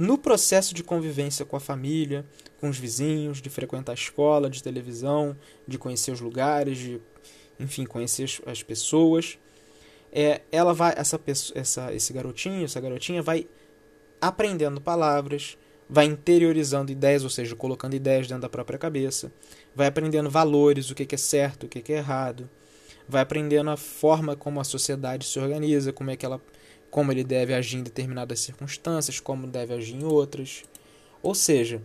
no 0.00 0.16
processo 0.16 0.72
de 0.74 0.82
convivência 0.82 1.44
com 1.44 1.56
a 1.56 1.60
família, 1.60 2.24
com 2.58 2.70
os 2.70 2.78
vizinhos, 2.78 3.42
de 3.42 3.50
frequentar 3.50 3.92
a 3.92 3.94
escola, 3.94 4.48
de 4.48 4.62
televisão, 4.62 5.36
de 5.68 5.76
conhecer 5.76 6.10
os 6.10 6.22
lugares, 6.22 6.78
de, 6.78 6.98
enfim, 7.58 7.84
conhecer 7.84 8.40
as 8.46 8.62
pessoas, 8.62 9.38
é, 10.10 10.40
ela 10.50 10.72
vai, 10.72 10.94
essa, 10.96 11.20
essa, 11.54 11.94
esse 11.94 12.14
garotinho, 12.14 12.64
essa 12.64 12.80
garotinha 12.80 13.22
vai 13.22 13.46
aprendendo 14.18 14.80
palavras, 14.80 15.58
vai 15.86 16.06
interiorizando 16.06 16.90
ideias, 16.90 17.22
ou 17.22 17.28
seja, 17.28 17.54
colocando 17.54 17.94
ideias 17.94 18.26
dentro 18.26 18.40
da 18.40 18.48
própria 18.48 18.78
cabeça, 18.78 19.30
vai 19.76 19.86
aprendendo 19.86 20.30
valores, 20.30 20.90
o 20.90 20.94
que 20.94 21.14
é 21.14 21.18
certo, 21.18 21.64
o 21.64 21.68
que 21.68 21.92
é 21.92 21.98
errado, 21.98 22.48
vai 23.06 23.20
aprendendo 23.20 23.68
a 23.68 23.76
forma 23.76 24.34
como 24.34 24.60
a 24.60 24.64
sociedade 24.64 25.26
se 25.26 25.38
organiza, 25.38 25.92
como 25.92 26.10
é 26.10 26.16
que 26.16 26.24
ela, 26.24 26.40
como 26.90 27.12
ele 27.12 27.24
deve 27.24 27.54
agir 27.54 27.78
em 27.78 27.82
determinadas 27.82 28.40
circunstâncias, 28.40 29.20
como 29.20 29.46
deve 29.46 29.74
agir 29.74 29.94
em 29.94 30.04
outras. 30.04 30.64
Ou 31.22 31.34
seja, 31.34 31.80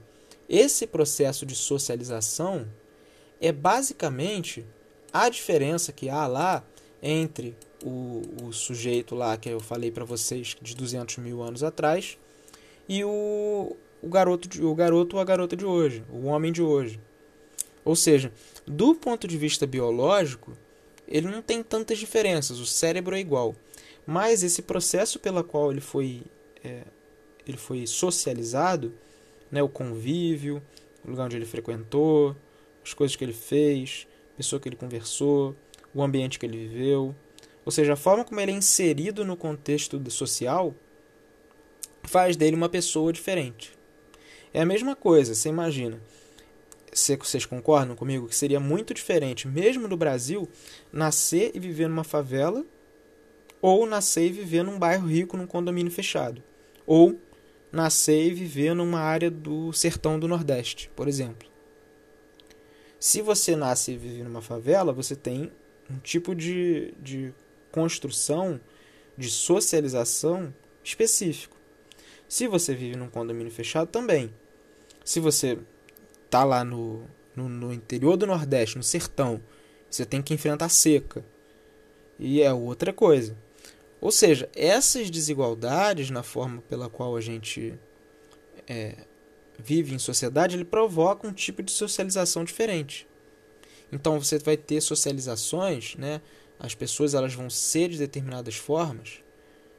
esse 0.50 0.88
processo 0.88 1.46
de 1.46 1.56
socialização 1.56 2.68
é 3.40 3.52
basicamente 3.52 4.66
a 5.14 5.30
diferença 5.30 5.92
que 5.92 6.10
há 6.10 6.28
lá 6.28 6.64
entre 7.02 7.56
o, 7.84 8.22
o 8.44 8.52
sujeito 8.52 9.16
lá 9.16 9.38
que 9.38 9.50
eu 9.50 9.60
falei 9.60 9.92
para 9.92 10.04
vocês 10.04 10.56
de 10.62 10.76
200 10.76 11.18
mil 11.18 11.42
anos 11.42 11.64
atrás 11.64 12.18
e 12.88 13.04
o, 13.04 13.76
o 14.02 14.10
garoto 14.10 14.48
de, 14.48 14.64
o 14.64 14.74
garoto 14.74 15.16
ou 15.18 15.22
a 15.22 15.26
garota 15.26 15.56
de 15.56 15.66
hoje, 15.66 16.04
o 16.12 16.26
homem 16.26 16.52
de 16.52 16.62
hoje. 16.62 17.00
Ou 17.84 17.96
seja, 17.96 18.32
do 18.66 18.96
ponto 18.96 19.28
de 19.28 19.38
vista 19.38 19.68
biológico, 19.68 20.58
ele 21.08 21.28
não 21.28 21.42
tem 21.42 21.62
tantas 21.62 22.00
diferenças, 22.00 22.60
o 22.60 22.66
cérebro 22.66 23.16
é 23.16 23.20
igual. 23.20 23.56
Mas 24.06 24.44
esse 24.44 24.62
processo 24.62 25.20
pela 25.20 25.44
qual 25.44 25.72
ele 25.72 25.82
foi, 25.82 26.24
é, 26.64 26.84
ele 27.48 27.58
foi 27.58 27.88
socializado, 27.88 28.94
né, 29.52 29.64
o 29.64 29.70
convívio, 29.70 30.62
o 31.04 31.12
lugar 31.12 31.26
onde 31.26 31.36
ele 31.36 31.46
frequentou, 31.46 32.36
as 32.84 32.94
coisas 32.94 33.16
que 33.16 33.24
ele 33.24 33.34
fez, 33.34 34.08
a 34.34 34.38
pessoa 34.38 34.60
que 34.60 34.70
ele 34.70 34.76
conversou, 34.76 35.56
o 35.94 36.04
ambiente 36.04 36.38
que 36.38 36.46
ele 36.46 36.68
viveu. 36.68 37.16
Ou 37.66 37.72
seja, 37.72 37.94
a 37.94 37.98
forma 37.98 38.24
como 38.24 38.40
ele 38.40 38.52
é 38.52 38.56
inserido 38.56 39.26
no 39.26 39.36
contexto 39.36 40.00
social 40.12 40.74
faz 42.04 42.36
dele 42.36 42.56
uma 42.56 42.70
pessoa 42.70 43.12
diferente. 43.12 43.74
É 44.54 44.62
a 44.62 44.66
mesma 44.66 44.96
coisa, 44.96 45.34
você 45.34 45.50
imagina. 45.50 46.00
Vocês 46.94 47.46
concordam 47.46 47.96
comigo 47.96 48.28
que 48.28 48.36
seria 48.36 48.60
muito 48.60 48.94
diferente, 48.94 49.48
mesmo 49.48 49.88
no 49.88 49.98
Brasil, 49.98 50.48
nascer 50.94 51.52
e 51.54 51.60
viver 51.60 51.90
numa 51.90 52.04
favela 52.04 52.66
ou 53.66 53.88
nascer 53.88 54.28
e 54.28 54.32
viver 54.32 54.64
num 54.64 54.78
bairro 54.78 55.08
rico, 55.08 55.36
num 55.36 55.48
condomínio 55.48 55.92
fechado. 55.92 56.40
Ou 56.86 57.20
nascer 57.72 58.28
e 58.28 58.32
viver 58.32 58.76
numa 58.76 59.00
área 59.00 59.32
do 59.32 59.74
sertão 59.74 60.20
do 60.20 60.28
Nordeste, 60.28 60.88
por 60.96 61.08
exemplo. 61.08 61.50
Se 63.00 63.24
você 63.24 63.56
nasce 63.56 63.94
e 63.94 63.98
vive 63.98 64.22
numa 64.22 64.40
favela, 64.40 64.94
você 64.94 65.16
tem 65.16 65.52
um 65.90 65.98
tipo 65.98 66.36
de, 66.36 66.94
de 67.02 67.34
construção, 67.72 68.62
de 69.18 69.32
socialização 69.32 70.54
específico. 70.84 71.58
Se 72.30 72.48
você 72.48 72.76
vive 72.76 72.96
num 72.96 73.10
condomínio 73.10 73.52
fechado, 73.52 73.88
também. 73.88 74.32
Se 75.04 75.20
você 75.20 75.58
tá 76.30 76.44
lá 76.44 76.64
no, 76.64 77.04
no, 77.36 77.50
no 77.50 77.74
interior 77.74 78.16
do 78.16 78.28
Nordeste, 78.28 78.78
no 78.78 78.84
sertão, 78.84 79.42
você 79.90 80.06
tem 80.06 80.22
que 80.22 80.36
enfrentar 80.36 80.70
seca. 80.70 81.26
E 82.20 82.44
é 82.44 82.54
outra 82.54 82.94
coisa. 82.94 83.36
Ou 84.06 84.12
seja, 84.12 84.48
essas 84.56 85.10
desigualdades 85.10 86.12
na 86.12 86.22
forma 86.22 86.62
pela 86.70 86.88
qual 86.88 87.18
a 87.18 87.22
gente 87.22 87.74
é, 88.68 88.98
vive 89.58 89.96
em 89.96 89.98
sociedade, 89.98 90.56
ele 90.56 90.64
provoca 90.64 91.28
um 91.28 91.34
tipo 91.34 91.64
de 91.64 91.72
socialização 91.72 92.44
diferente. 92.44 93.08
Então 93.92 94.20
você 94.20 94.38
vai 94.38 94.58
ter 94.58 94.80
socializações, 94.80 95.96
né? 95.96 96.22
As 96.60 96.76
pessoas 96.76 97.16
elas 97.16 97.34
vão 97.34 97.50
ser 97.50 97.90
de 97.90 97.98
determinadas 97.98 98.54
formas 98.54 99.24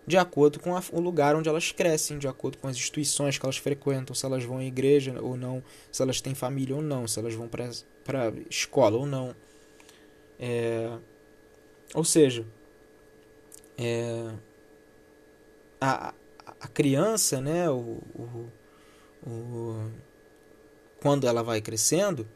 de 0.04 0.16
acordo 0.16 0.58
com 0.58 0.76
a, 0.76 0.82
o 0.90 0.98
lugar 0.98 1.36
onde 1.36 1.48
elas 1.48 1.70
crescem, 1.70 2.18
de 2.18 2.26
acordo 2.26 2.58
com 2.58 2.66
as 2.66 2.74
instituições 2.74 3.38
que 3.38 3.46
elas 3.46 3.58
frequentam, 3.58 4.12
se 4.12 4.26
elas 4.26 4.42
vão 4.42 4.58
à 4.58 4.64
igreja 4.64 5.14
ou 5.22 5.36
não, 5.36 5.62
se 5.92 6.02
elas 6.02 6.20
têm 6.20 6.34
família 6.34 6.74
ou 6.74 6.82
não, 6.82 7.06
se 7.06 7.20
elas 7.20 7.34
vão 7.34 7.48
para 7.48 8.32
escola 8.50 8.96
ou 8.96 9.06
não. 9.06 9.36
É, 10.36 10.98
ou 11.94 12.02
seja, 12.04 12.44
é, 13.78 14.32
a, 15.80 16.14
a 16.60 16.68
criança, 16.68 17.40
né, 17.40 17.68
o, 17.70 18.02
o, 18.14 18.50
o, 19.26 19.90
quando 21.00 21.26
ela 21.26 21.42
vai 21.42 21.60
crescendo, 21.60 22.26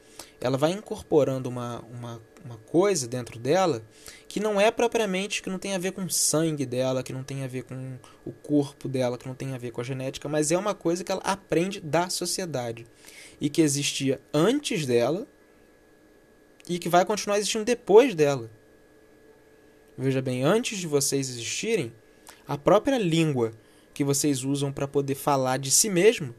ela 0.40 0.56
vai 0.56 0.72
incorporando 0.72 1.48
uma, 1.48 1.80
uma, 1.90 2.22
uma 2.44 2.56
coisa 2.58 3.06
dentro 3.06 3.38
dela 3.38 3.82
que 4.28 4.38
não 4.38 4.60
é 4.60 4.70
propriamente, 4.70 5.42
que 5.42 5.50
não 5.50 5.58
tem 5.58 5.74
a 5.74 5.78
ver 5.78 5.92
com 5.92 6.04
o 6.04 6.10
sangue 6.10 6.64
dela, 6.64 7.02
que 7.02 7.12
não 7.12 7.24
tem 7.24 7.42
a 7.42 7.48
ver 7.48 7.64
com 7.64 7.98
o 8.24 8.32
corpo 8.32 8.88
dela, 8.88 9.18
que 9.18 9.26
não 9.26 9.34
tem 9.34 9.54
a 9.54 9.58
ver 9.58 9.72
com 9.72 9.80
a 9.80 9.84
genética, 9.84 10.28
mas 10.28 10.52
é 10.52 10.58
uma 10.58 10.74
coisa 10.74 11.02
que 11.02 11.10
ela 11.10 11.22
aprende 11.24 11.80
da 11.80 12.08
sociedade 12.08 12.86
e 13.40 13.50
que 13.50 13.60
existia 13.60 14.20
antes 14.32 14.86
dela 14.86 15.26
e 16.68 16.78
que 16.78 16.88
vai 16.88 17.04
continuar 17.04 17.38
existindo 17.38 17.64
depois 17.64 18.14
dela. 18.14 18.50
Veja 19.96 20.22
bem, 20.22 20.42
antes 20.42 20.78
de 20.78 20.86
vocês 20.86 21.28
existirem, 21.28 21.92
a 22.46 22.56
própria 22.56 22.98
língua 22.98 23.52
que 23.92 24.04
vocês 24.04 24.44
usam 24.44 24.72
para 24.72 24.88
poder 24.88 25.14
falar 25.14 25.58
de 25.58 25.70
si 25.70 25.90
mesmo. 25.90 26.34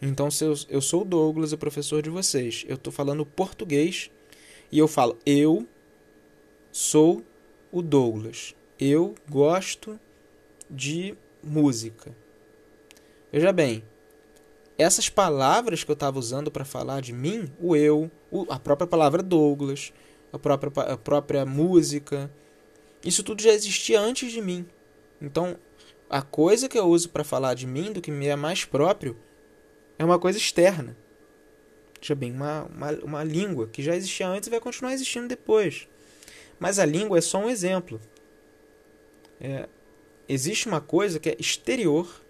Então, 0.00 0.30
se 0.30 0.44
eu, 0.44 0.54
eu 0.68 0.80
sou 0.80 1.02
o 1.02 1.04
Douglas, 1.04 1.52
o 1.52 1.58
professor 1.58 2.02
de 2.02 2.10
vocês, 2.10 2.64
eu 2.66 2.74
estou 2.74 2.92
falando 2.92 3.24
português 3.24 4.10
e 4.70 4.78
eu 4.78 4.88
falo, 4.88 5.18
eu 5.24 5.66
sou 6.72 7.22
o 7.70 7.82
Douglas, 7.82 8.54
eu 8.80 9.14
gosto 9.30 10.00
de 10.70 11.14
música. 11.42 12.16
Veja 13.30 13.52
bem, 13.52 13.84
essas 14.76 15.08
palavras 15.08 15.84
que 15.84 15.90
eu 15.90 15.94
estava 15.94 16.18
usando 16.18 16.50
para 16.50 16.64
falar 16.64 17.00
de 17.00 17.12
mim, 17.12 17.50
o 17.60 17.76
eu, 17.76 18.10
a 18.48 18.58
própria 18.58 18.86
palavra 18.86 19.22
Douglas, 19.22 19.92
a 20.32 20.38
própria, 20.38 20.70
a 20.84 20.96
própria 20.96 21.46
música, 21.46 22.30
isso 23.04 23.22
tudo 23.22 23.42
já 23.42 23.52
existia 23.52 24.00
antes 24.00 24.32
de 24.32 24.40
mim. 24.40 24.66
Então, 25.20 25.56
a 26.08 26.22
coisa 26.22 26.68
que 26.68 26.78
eu 26.78 26.86
uso 26.86 27.08
para 27.08 27.24
falar 27.24 27.54
de 27.54 27.66
mim, 27.66 27.92
do 27.92 28.00
que 28.00 28.10
me 28.10 28.26
é 28.26 28.36
mais 28.36 28.64
próprio, 28.64 29.16
é 29.98 30.04
uma 30.04 30.18
coisa 30.18 30.38
externa. 30.38 30.96
Veja 32.00 32.14
bem, 32.14 32.32
uma, 32.32 32.64
uma, 32.64 32.90
uma 33.04 33.24
língua 33.24 33.68
que 33.68 33.82
já 33.82 33.94
existia 33.94 34.26
antes 34.26 34.48
e 34.48 34.50
vai 34.50 34.60
continuar 34.60 34.92
existindo 34.92 35.28
depois. 35.28 35.88
Mas 36.58 36.78
a 36.78 36.84
língua 36.84 37.18
é 37.18 37.20
só 37.20 37.38
um 37.38 37.48
exemplo. 37.48 38.00
É, 39.40 39.68
existe 40.28 40.68
uma 40.68 40.80
coisa 40.80 41.18
que 41.18 41.30
é 41.30 41.36
exterior 41.38 42.22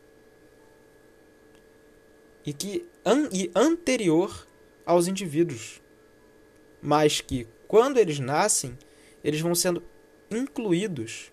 e 2.44 2.52
que 2.52 2.86
an, 3.04 3.28
e 3.32 3.50
anterior 3.54 4.46
aos 4.84 5.06
indivíduos, 5.06 5.80
mas 6.80 7.20
que 7.20 7.46
quando 7.68 7.98
eles 7.98 8.18
nascem, 8.18 8.76
eles 9.22 9.40
vão 9.40 9.54
sendo 9.54 9.82
incluídos 10.32 11.30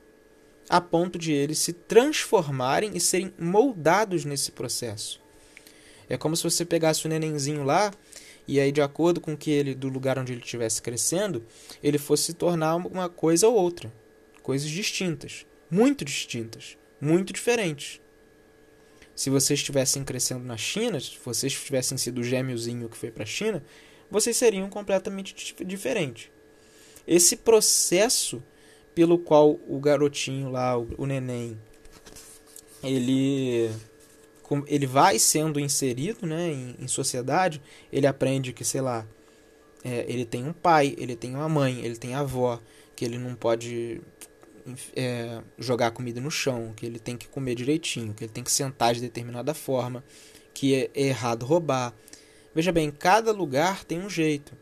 a 0.69 0.79
ponto 0.79 1.17
de 1.17 1.31
eles 1.31 1.57
se 1.57 1.73
transformarem 1.73 2.91
e 2.95 2.99
serem 2.99 3.33
moldados 3.39 4.23
nesse 4.23 4.51
processo. 4.51 5.19
É 6.07 6.17
como 6.17 6.35
se 6.35 6.43
você 6.43 6.63
pegasse 6.63 7.05
o 7.05 7.09
nenenzinho 7.09 7.63
lá 7.63 7.91
e 8.47 8.59
aí 8.59 8.71
de 8.71 8.81
acordo 8.81 9.19
com 9.19 9.35
que 9.35 9.49
ele 9.49 9.73
do 9.73 9.89
lugar 9.89 10.19
onde 10.19 10.33
ele 10.33 10.41
estivesse 10.41 10.81
crescendo, 10.81 11.43
ele 11.81 11.97
fosse 11.97 12.23
se 12.23 12.33
tornar 12.33 12.75
uma 12.75 13.09
coisa 13.09 13.47
ou 13.47 13.55
outra, 13.55 13.91
coisas 14.41 14.69
distintas, 14.69 15.45
muito 15.69 16.05
distintas, 16.05 16.77
muito 17.01 17.33
diferentes. 17.33 17.99
Se 19.15 19.29
vocês 19.29 19.59
estivessem 19.59 20.03
crescendo 20.03 20.45
na 20.45 20.55
China, 20.57 20.99
se 20.99 21.17
vocês 21.23 21.53
tivessem 21.53 21.97
sido 21.97 22.21
o 22.21 22.23
gêmeozinho 22.23 22.89
que 22.89 22.97
foi 22.97 23.11
para 23.11 23.23
a 23.23 23.27
China, 23.27 23.63
vocês 24.09 24.37
seriam 24.37 24.69
completamente 24.69 25.35
diferentes. 25.65 26.31
Esse 27.05 27.35
processo 27.35 28.41
pelo 28.99 29.17
qual 29.17 29.57
o 29.65 29.79
garotinho 29.79 30.49
lá, 30.49 30.77
o, 30.77 31.05
neném, 31.05 31.57
ele 32.83 33.71
ele 34.67 34.85
vai 34.85 35.17
sendo 35.17 35.57
inserido 35.57 36.27
né, 36.27 36.51
em, 36.51 36.75
em 36.77 36.87
sociedade, 36.89 37.61
ele 37.93 38.05
aprende 38.05 38.51
que, 38.51 38.65
sei 38.65 38.81
lá, 38.81 39.07
é, 39.85 40.03
ele 40.05 40.25
tem 40.25 40.45
um 40.45 40.51
pai, 40.51 40.95
ele 40.97 41.15
tem 41.15 41.33
uma 41.33 41.47
mãe, 41.47 41.79
ele 41.79 41.95
tem 41.95 42.13
avó, 42.13 42.59
que 42.93 43.05
ele 43.05 43.17
não 43.17 43.35
pode 43.35 44.01
é, 44.93 45.41
jogar 45.57 45.91
comida 45.91 46.19
no 46.19 46.29
chão, 46.29 46.73
que 46.75 46.85
ele 46.85 46.99
tem 46.99 47.15
que 47.15 47.29
comer 47.29 47.55
direitinho, 47.55 48.13
que 48.13 48.25
ele 48.25 48.33
tem 48.33 48.43
que 48.43 48.51
sentar 48.51 48.93
de 48.93 48.99
determinada 48.99 49.53
forma, 49.53 50.03
que 50.53 50.75
é 50.75 50.91
errado 50.93 51.45
roubar. 51.45 51.93
Veja 52.53 52.73
bem, 52.73 52.91
cada 52.91 53.31
lugar 53.31 53.85
tem 53.85 54.01
um 54.01 54.09
jeito. 54.09 54.57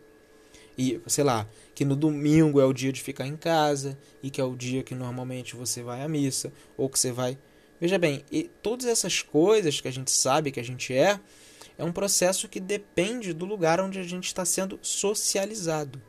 E, 0.78 1.02
sei 1.08 1.24
lá, 1.24 1.48
que 1.74 1.84
no 1.84 1.96
domingo 1.96 2.62
é 2.62 2.66
o 2.66 2.74
dia 2.74 2.92
de 2.92 3.02
ficar 3.02 3.26
em 3.26 3.36
casa 3.36 3.98
e 4.22 4.30
que 4.30 4.40
é 4.40 4.44
o 4.44 4.56
dia 4.56 4.84
que 4.84 4.94
normalmente 4.94 5.56
você 5.56 5.82
vai 5.82 6.04
à 6.04 6.08
missa 6.08 6.54
ou 6.78 6.88
que 6.88 7.00
você 7.00 7.12
vai. 7.12 7.38
Veja 7.80 7.98
bem, 7.98 8.24
e 8.32 8.44
todas 8.62 8.86
essas 8.86 9.22
coisas 9.22 9.82
que 9.82 9.88
a 9.88 9.92
gente 9.92 10.12
sabe 10.12 10.52
que 10.52 10.60
a 10.60 10.64
gente 10.64 10.94
é, 10.94 11.20
é 11.78 11.84
um 11.84 11.92
processo 11.92 12.48
que 12.48 12.60
depende 12.60 13.34
do 13.34 13.46
lugar 13.46 13.80
onde 13.80 14.00
a 14.00 14.04
gente 14.04 14.26
está 14.26 14.46
sendo 14.46 14.80
socializado. 14.82 16.02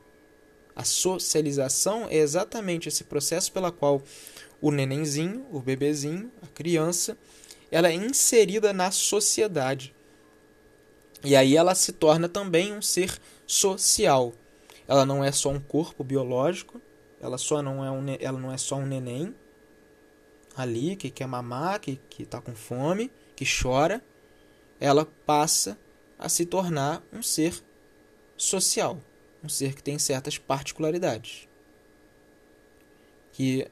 A 0.75 0.85
socialização 0.85 2.07
é 2.09 2.17
exatamente 2.17 2.89
esse 2.89 3.05
processo 3.05 3.51
pela 3.53 3.73
qual 3.73 4.03
o 4.61 4.71
nenenzinho, 4.71 5.47
o 5.51 5.61
bebezinho, 5.61 6.31
a 6.43 6.47
criança, 6.47 7.17
ela 7.71 7.89
é 7.89 7.95
inserida 7.95 8.73
na 8.73 8.91
sociedade. 8.91 9.95
E 11.25 11.35
aí 11.35 11.57
ela 11.57 11.75
se 11.75 11.93
torna 11.93 12.29
também 12.29 12.73
um 12.73 12.81
ser 12.81 13.19
social. 13.47 14.33
Ela 14.89 15.05
não 15.05 15.23
é 15.23 15.31
só 15.31 15.51
um 15.51 15.61
corpo 15.61 16.03
biológico, 16.03 16.81
ela 17.21 17.37
só 17.37 17.63
não 17.63 17.85
é 17.85 17.91
um, 17.91 18.07
ela 18.19 18.39
não 18.39 18.51
é 18.51 18.57
só 18.57 18.77
um 18.77 18.87
neném 18.87 19.35
ali 20.57 20.97
que 20.97 21.11
quer 21.11 21.27
mamar, 21.29 21.79
que 21.79 22.01
que 22.09 22.23
está 22.23 22.41
com 22.41 22.55
fome, 22.55 23.13
que 23.37 23.45
chora. 23.45 24.03
Ela 24.81 25.05
passa 25.27 25.79
a 26.19 26.29
se 26.29 26.47
tornar 26.47 27.03
um 27.13 27.23
ser 27.23 27.63
social, 28.37 29.01
um 29.45 29.49
ser 29.49 29.75
que 29.75 29.83
tem 29.83 29.99
certas 29.99 30.39
particularidades, 30.39 31.49
que 33.33 33.69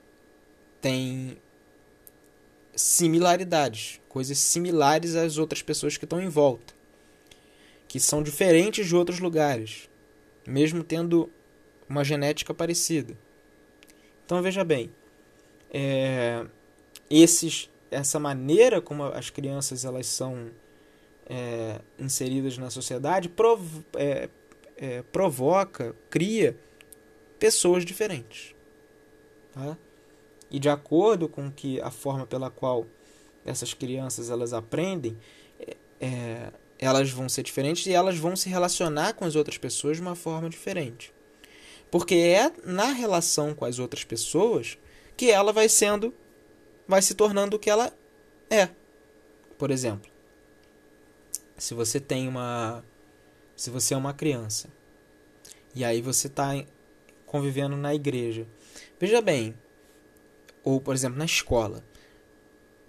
tem 0.80 1.38
similaridades, 2.74 4.00
coisas 4.08 4.38
similares 4.38 5.14
às 5.16 5.38
outras 5.38 5.62
pessoas 5.62 5.96
que 5.96 6.04
estão 6.04 6.20
em 6.20 6.28
volta, 6.28 6.74
que 7.88 7.98
são 7.98 8.22
diferentes 8.22 8.86
de 8.86 8.94
outros 8.94 9.18
lugares, 9.18 9.88
mesmo 10.46 10.82
tendo 10.82 11.30
uma 11.88 12.04
genética 12.04 12.52
parecida. 12.52 13.16
Então 14.24 14.42
veja 14.42 14.64
bem, 14.64 14.90
é, 15.70 16.44
esses, 17.08 17.70
essa 17.90 18.18
maneira 18.18 18.80
como 18.80 19.04
as 19.04 19.30
crianças 19.30 19.84
elas 19.84 20.06
são 20.06 20.50
é, 21.28 21.80
inseridas 21.98 22.58
na 22.58 22.70
sociedade 22.70 23.32
é, 23.94 24.28
é, 24.76 25.02
provoca, 25.02 25.94
cria 26.10 26.56
pessoas 27.38 27.84
diferentes. 27.84 28.54
Tá? 29.52 29.76
E 30.50 30.58
de 30.58 30.68
acordo 30.68 31.28
com 31.28 31.50
que 31.50 31.80
a 31.80 31.90
forma 31.90 32.26
pela 32.26 32.50
qual 32.50 32.86
essas 33.44 33.72
crianças 33.74 34.30
elas 34.30 34.52
aprendem, 34.52 35.16
é, 35.58 35.76
é, 36.00 36.52
elas 36.78 37.10
vão 37.10 37.28
ser 37.28 37.42
diferentes 37.42 37.86
e 37.86 37.92
elas 37.92 38.18
vão 38.18 38.36
se 38.36 38.48
relacionar 38.48 39.14
com 39.14 39.24
as 39.24 39.34
outras 39.36 39.58
pessoas 39.58 39.96
de 39.96 40.02
uma 40.02 40.14
forma 40.14 40.48
diferente. 40.48 41.12
Porque 41.90 42.14
é 42.14 42.52
na 42.64 42.92
relação 42.92 43.54
com 43.54 43.64
as 43.64 43.78
outras 43.78 44.04
pessoas 44.04 44.78
que 45.16 45.30
ela 45.30 45.52
vai 45.52 45.68
sendo, 45.68 46.12
vai 46.86 47.00
se 47.00 47.14
tornando 47.14 47.56
o 47.56 47.58
que 47.58 47.70
ela 47.70 47.92
é. 48.50 48.68
Por 49.56 49.70
exemplo, 49.70 50.10
se 51.56 51.74
você 51.74 51.98
tem 51.98 52.28
uma. 52.28 52.84
Se 53.56 53.70
você 53.70 53.94
é 53.94 53.96
uma 53.96 54.12
criança 54.12 54.68
e 55.74 55.84
aí 55.84 56.00
você 56.00 56.26
está 56.26 56.52
convivendo 57.26 57.76
na 57.76 57.94
igreja. 57.94 58.46
Veja 58.98 59.20
bem, 59.20 59.54
ou 60.64 60.80
por 60.80 60.94
exemplo 60.94 61.18
na 61.18 61.24
escola. 61.24 61.84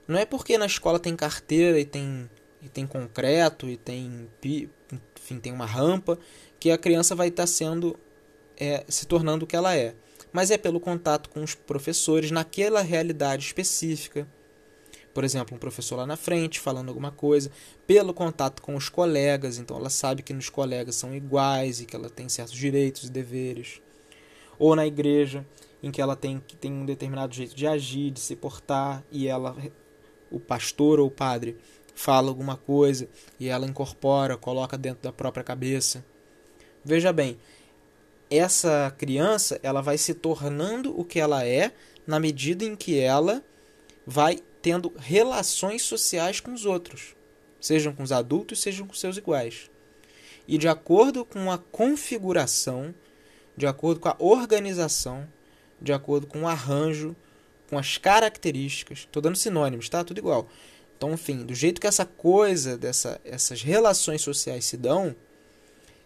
Não 0.08 0.17
é 0.17 0.26
porque 0.26 0.58
na 0.58 0.65
escola 0.65 1.00
tem 1.00 1.15
carteira 1.15 1.78
e 1.80 1.86
tem, 1.86 2.30
e 2.67 2.69
tem 2.69 2.86
concreto 2.86 3.67
e 3.67 3.75
tem, 3.77 4.30
enfim, 5.15 5.39
tem 5.39 5.51
uma 5.51 5.65
rampa 5.65 6.19
que 6.60 6.69
a 6.69 6.77
criança 6.77 7.15
vai 7.15 7.30
estar 7.30 7.43
tá 7.43 7.47
sendo 7.47 7.97
é, 8.56 8.84
se 8.88 9.08
tornando 9.08 9.45
o 9.45 9.47
que 9.47 9.56
ela 9.56 9.75
é. 9.75 9.95
Mas 10.32 10.51
é 10.51 10.58
pelo 10.58 10.80
contato 10.80 11.30
com 11.30 11.43
os 11.43 11.56
professores 11.56 12.30
naquela 12.30 12.82
realidade 12.82 13.45
específica 13.45 14.27
por 15.17 15.23
exemplo, 15.23 15.56
um 15.56 15.60
professor 15.60 15.95
lá 15.95 16.06
na 16.06 16.15
frente 16.15 16.60
falando 16.60 16.89
alguma 16.89 17.12
coisa, 17.12 17.49
pelo 17.88 18.13
contato 18.13 18.62
com 18.62 18.75
os 18.75 18.88
colegas, 18.88 19.58
então 19.58 19.75
ela 19.75 19.89
sabe 19.89 20.21
que 20.21 20.32
nos 20.32 20.47
colegas 20.47 20.93
são 20.93 21.12
iguais 21.15 21.82
e 21.82 21.88
que 21.88 21.95
ela 21.95 22.08
tem 22.08 22.30
certos 22.30 22.53
direitos 22.53 23.06
e 23.06 23.12
deveres. 23.12 23.82
Ou 24.60 24.75
na 24.75 24.86
igreja, 24.86 25.43
em 25.82 25.89
que 25.89 26.03
ela 26.03 26.15
tem 26.15 26.39
que 26.45 26.56
tem 26.56 26.71
um 26.71 26.86
determinado 26.86 27.34
jeito 27.34 27.56
de 27.56 27.65
agir, 27.65 28.12
de 28.12 28.19
se 28.19 28.36
portar, 28.36 29.03
e 29.12 29.27
ela 29.27 29.58
o 30.30 30.39
pastor 30.39 30.99
ou 30.99 31.08
o 31.08 31.12
padre 31.12 31.58
fala 31.98 32.30
alguma 32.30 32.56
coisa 32.56 33.10
e 33.40 33.50
ela 33.50 33.66
incorpora, 33.66 34.38
coloca 34.38 34.78
dentro 34.78 35.02
da 35.02 35.12
própria 35.12 35.44
cabeça. 35.44 36.06
Veja 36.86 37.12
bem, 37.12 37.40
essa 38.30 38.94
criança 39.00 39.60
ela 39.64 39.82
vai 39.82 39.98
se 39.98 40.14
tornando 40.14 40.98
o 40.98 41.04
que 41.04 41.20
ela 41.20 41.44
é 41.44 41.74
na 42.06 42.20
medida 42.20 42.64
em 42.64 42.76
que 42.76 43.00
ela 43.00 43.44
vai 44.06 44.40
tendo 44.62 44.94
relações 44.96 45.82
sociais 45.82 46.40
com 46.40 46.54
os 46.54 46.68
outros, 46.68 47.16
sejam 47.60 47.92
com 47.92 48.04
os 48.04 48.12
adultos, 48.12 48.62
sejam 48.62 48.86
com 48.86 48.94
seus 48.94 49.18
iguais. 49.18 49.72
E 50.48 50.56
de 50.56 50.68
acordo 50.68 51.26
com 51.26 51.52
a 51.52 51.58
configuração, 51.58 52.94
de 53.58 53.66
acordo 53.66 54.00
com 54.00 54.10
a 54.10 54.16
organização, 54.20 55.28
de 55.82 55.92
acordo 55.92 56.28
com 56.28 56.44
o 56.44 56.48
arranjo, 56.48 57.16
com 57.68 57.78
as 57.78 57.98
características, 57.98 59.00
estou 59.00 59.22
dando 59.22 59.36
sinônimos, 59.36 59.90
tá? 59.90 60.04
Tudo 60.04 60.20
igual. 60.20 60.48
Então, 60.98 61.14
enfim, 61.14 61.46
do 61.46 61.54
jeito 61.54 61.80
que 61.80 61.88
essa 61.88 62.06
coisa, 62.06 62.78
dessa, 62.78 63.22
essas 63.24 63.62
relações 63.62 64.22
sociais 64.22 64.66
se 64.66 64.76
dão, 64.76 65.16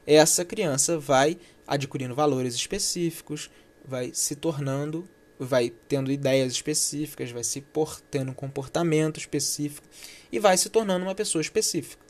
essa 0.06 0.44
criança 0.44 1.00
vai 1.00 1.38
adquirindo 1.66 2.14
valores 2.14 2.54
específicos, 2.54 3.50
vai 3.86 4.12
se 4.14 4.36
tornando 4.36 5.08
vai 5.44 5.72
tendo 5.88 6.12
ideias 6.12 6.54
específicas, 6.54 7.32
vai 7.32 7.44
se 7.44 7.66
tendo 8.12 8.30
um 8.30 8.34
comportamento 8.34 9.18
específico 9.18 9.88
e 10.32 10.38
vai 10.38 10.56
se 10.56 10.70
tornando 10.70 11.04
uma 11.04 11.16
pessoa 11.16 11.42
específica. 11.42 12.06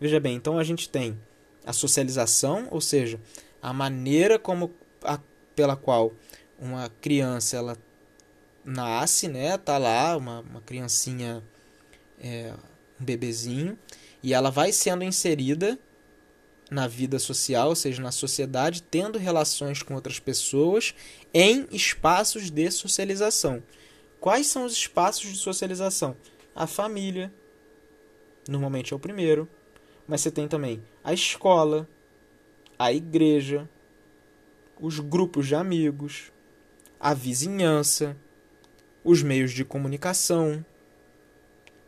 Veja 0.00 0.20
bem, 0.20 0.36
então 0.36 0.56
a 0.56 0.62
gente 0.62 0.88
tem 0.88 1.18
a 1.66 1.72
socialização, 1.72 2.68
ou 2.70 2.80
seja, 2.80 3.20
a 3.60 3.72
maneira 3.72 4.38
como 4.38 4.72
a, 5.02 5.18
pela 5.56 5.74
qual 5.74 6.12
uma 6.60 6.88
criança 7.00 7.56
ela 7.56 7.76
nasce, 8.64 9.26
né, 9.26 9.58
tá 9.58 9.76
lá 9.76 10.16
uma, 10.16 10.42
uma 10.42 10.60
criancinha, 10.60 11.42
é, 12.22 12.54
um 13.00 13.04
bebezinho, 13.04 13.76
e 14.22 14.32
ela 14.32 14.50
vai 14.50 14.72
sendo 14.72 15.02
inserida 15.02 15.78
na 16.70 16.86
vida 16.86 17.18
social, 17.18 17.68
ou 17.68 17.74
seja, 17.74 18.00
na 18.00 18.12
sociedade, 18.12 18.82
tendo 18.82 19.18
relações 19.18 19.82
com 19.82 19.94
outras 19.94 20.18
pessoas 20.18 20.94
em 21.34 21.66
espaços 21.70 22.50
de 22.50 22.70
socialização. 22.70 23.62
Quais 24.18 24.46
são 24.46 24.64
os 24.64 24.72
espaços 24.72 25.30
de 25.30 25.36
socialização? 25.36 26.16
A 26.54 26.66
família, 26.66 27.32
normalmente 28.48 28.92
é 28.92 28.96
o 28.96 28.98
primeiro, 28.98 29.48
mas 30.06 30.20
você 30.20 30.30
tem 30.30 30.48
também 30.48 30.82
a 31.04 31.12
escola, 31.12 31.88
a 32.78 32.92
igreja, 32.92 33.68
os 34.80 34.98
grupos 34.98 35.46
de 35.46 35.54
amigos, 35.54 36.32
a 36.98 37.12
vizinhança, 37.12 38.16
os 39.04 39.22
meios 39.22 39.52
de 39.52 39.64
comunicação, 39.64 40.64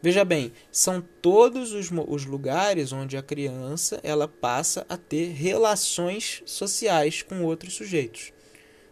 Veja 0.04 0.22
bem, 0.22 0.52
são 0.70 1.00
todos 1.00 1.72
os, 1.72 1.90
os 1.90 2.26
lugares 2.26 2.92
onde 2.92 3.16
a 3.16 3.22
criança 3.22 3.98
ela 4.02 4.28
passa 4.28 4.84
a 4.86 4.98
ter 4.98 5.32
relações 5.32 6.42
sociais 6.44 7.22
com 7.22 7.42
outros 7.42 7.72
sujeitos. 7.72 8.30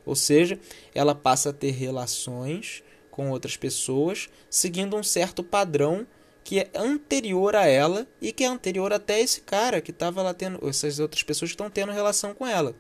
Ou 0.07 0.17
seja, 0.17 0.59
ela 0.95 1.15
passa 1.15 1.51
a 1.51 1.53
ter 1.53 1.73
relações 1.73 2.83
com 3.11 3.31
outras 3.31 3.59
pessoas 3.59 4.31
seguindo 4.49 4.97
um 4.97 5.03
certo 5.03 5.45
padrão 5.45 6.07
que 6.43 6.61
é 6.61 6.71
anterior 6.75 7.57
a 7.57 7.67
ela 7.67 8.09
e 8.19 8.33
que 8.33 8.45
é 8.45 8.47
anterior 8.47 8.91
até 8.91 9.21
esse 9.21 9.43
cara 9.43 9.83
que 9.83 9.91
estava 9.91 10.23
lá 10.23 10.33
tendo, 10.33 10.67
essas 10.67 10.99
outras 10.99 11.23
pessoas 11.23 11.51
que 11.51 11.57
estão 11.57 11.69
tendo 11.69 11.93
relação 11.93 12.33
com 12.33 12.47
ela. 12.47 12.75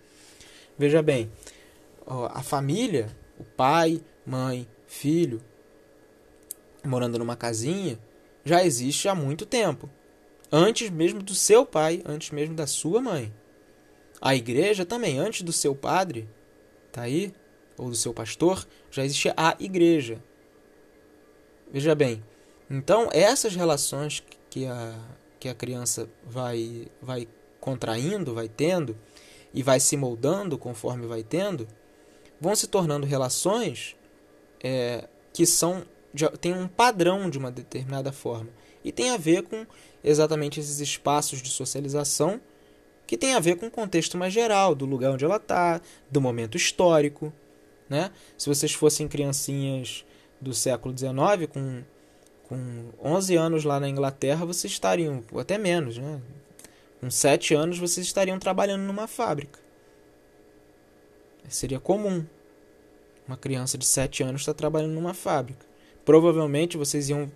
Veja 0.78 1.02
bem, 1.02 1.30
a 2.06 2.42
família, 2.42 3.14
o 3.38 3.44
pai, 3.44 4.00
mãe, 4.24 4.66
filho, 4.86 5.42
morando 6.82 7.18
numa 7.18 7.36
casinha, 7.36 8.00
já 8.44 8.64
existe 8.64 9.08
há 9.08 9.14
muito 9.14 9.46
tempo. 9.46 9.88
Antes 10.50 10.90
mesmo 10.90 11.22
do 11.22 11.34
seu 11.34 11.64
pai, 11.64 12.02
antes 12.04 12.30
mesmo 12.30 12.54
da 12.54 12.66
sua 12.66 13.00
mãe. 13.00 13.32
A 14.20 14.34
igreja 14.34 14.84
também, 14.84 15.18
antes 15.18 15.42
do 15.42 15.52
seu 15.52 15.74
padre, 15.74 16.28
tá 16.92 17.02
aí, 17.02 17.32
ou 17.76 17.88
do 17.88 17.96
seu 17.96 18.12
pastor, 18.12 18.66
já 18.90 19.04
existia 19.04 19.34
a 19.36 19.56
igreja. 19.58 20.22
Veja 21.70 21.94
bem, 21.94 22.22
então 22.70 23.08
essas 23.12 23.56
relações 23.56 24.22
que 24.50 24.66
a, 24.66 24.94
que 25.40 25.48
a 25.48 25.54
criança 25.54 26.08
vai, 26.24 26.86
vai 27.00 27.26
contraindo, 27.58 28.34
vai 28.34 28.48
tendo, 28.48 28.96
e 29.54 29.62
vai 29.62 29.80
se 29.80 29.96
moldando 29.96 30.56
conforme 30.56 31.06
vai 31.06 31.22
tendo, 31.22 31.66
vão 32.40 32.54
se 32.56 32.66
tornando 32.66 33.06
relações 33.06 33.96
é, 34.62 35.08
que 35.32 35.44
são 35.46 35.84
tem 36.40 36.52
um 36.52 36.68
padrão 36.68 37.30
de 37.30 37.38
uma 37.38 37.50
determinada 37.50 38.12
forma. 38.12 38.50
E 38.84 38.92
tem 38.92 39.10
a 39.10 39.16
ver 39.16 39.42
com 39.42 39.66
exatamente 40.02 40.60
esses 40.60 40.80
espaços 40.80 41.40
de 41.40 41.48
socialização 41.48 42.40
que 43.06 43.16
tem 43.16 43.34
a 43.34 43.40
ver 43.40 43.56
com 43.56 43.66
o 43.66 43.70
contexto 43.70 44.16
mais 44.16 44.32
geral, 44.32 44.74
do 44.74 44.86
lugar 44.86 45.12
onde 45.12 45.24
ela 45.24 45.36
está, 45.36 45.80
do 46.10 46.20
momento 46.20 46.56
histórico. 46.56 47.32
Né? 47.88 48.10
Se 48.38 48.48
vocês 48.48 48.72
fossem 48.72 49.08
criancinhas 49.08 50.04
do 50.40 50.54
século 50.54 50.96
XIX, 50.96 51.46
com, 51.52 51.82
com 52.48 52.90
11 53.02 53.36
anos 53.36 53.64
lá 53.64 53.78
na 53.78 53.88
Inglaterra, 53.88 54.46
vocês 54.46 54.72
estariam, 54.72 55.22
ou 55.30 55.40
até 55.40 55.58
menos, 55.58 55.98
né? 55.98 56.20
com 57.00 57.10
7 57.10 57.54
anos, 57.54 57.78
vocês 57.78 58.06
estariam 58.06 58.38
trabalhando 58.38 58.82
numa 58.82 59.06
fábrica. 59.06 59.58
Seria 61.48 61.80
comum 61.80 62.24
uma 63.28 63.36
criança 63.36 63.76
de 63.76 63.84
7 63.84 64.22
anos 64.22 64.40
estar 64.40 64.54
trabalhando 64.54 64.92
numa 64.92 65.12
fábrica 65.12 65.71
provavelmente 66.04 66.76
vocês 66.76 67.08
iam 67.08 67.30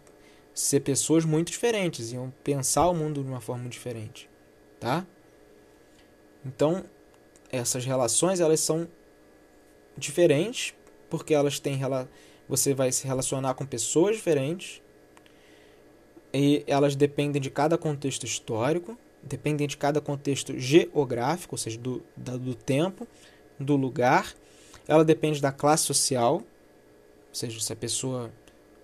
ser 0.55 0.81
pessoas 0.81 1.24
muito 1.24 1.50
diferentes, 1.50 2.12
iam 2.12 2.33
pensar 2.42 2.88
o 2.88 2.94
mundo 2.94 3.22
de 3.22 3.29
uma 3.29 3.40
forma 3.40 3.68
diferente, 3.68 4.29
tá? 4.81 5.07
Então, 6.44 6.85
essas 7.50 7.85
relações 7.85 8.40
elas 8.40 8.61
são 8.61 8.88
diferentes 9.96 10.74
porque 11.09 11.35
elas 11.35 11.61
têm 11.61 11.79
você 12.48 12.74
vai 12.74 12.92
se 12.92 13.07
relacionar 13.07 13.55
com 13.55 13.66
pessoas 13.66 14.16
diferentes 14.16 14.81
e 16.33 16.62
elas 16.66 16.94
dependem 16.94 17.40
de 17.40 17.50
cada 17.50 17.79
contexto 17.79 18.24
histórico, 18.24 18.96
dependem 19.22 19.66
de 19.66 19.76
cada 19.76 20.00
contexto 20.00 20.59
geográfico, 20.59 21.55
ou 21.55 21.59
seja, 21.59 21.79
do, 21.79 22.02
do 22.16 22.55
tempo, 22.55 23.07
do 23.59 23.74
lugar. 23.74 24.35
Ela 24.87 25.05
depende 25.05 25.40
da 25.40 25.50
classe 25.50 25.85
social, 25.85 26.35
ou 26.35 26.44
seja, 27.35 27.59
se 27.61 27.72
a 27.72 27.76
pessoa 27.76 28.31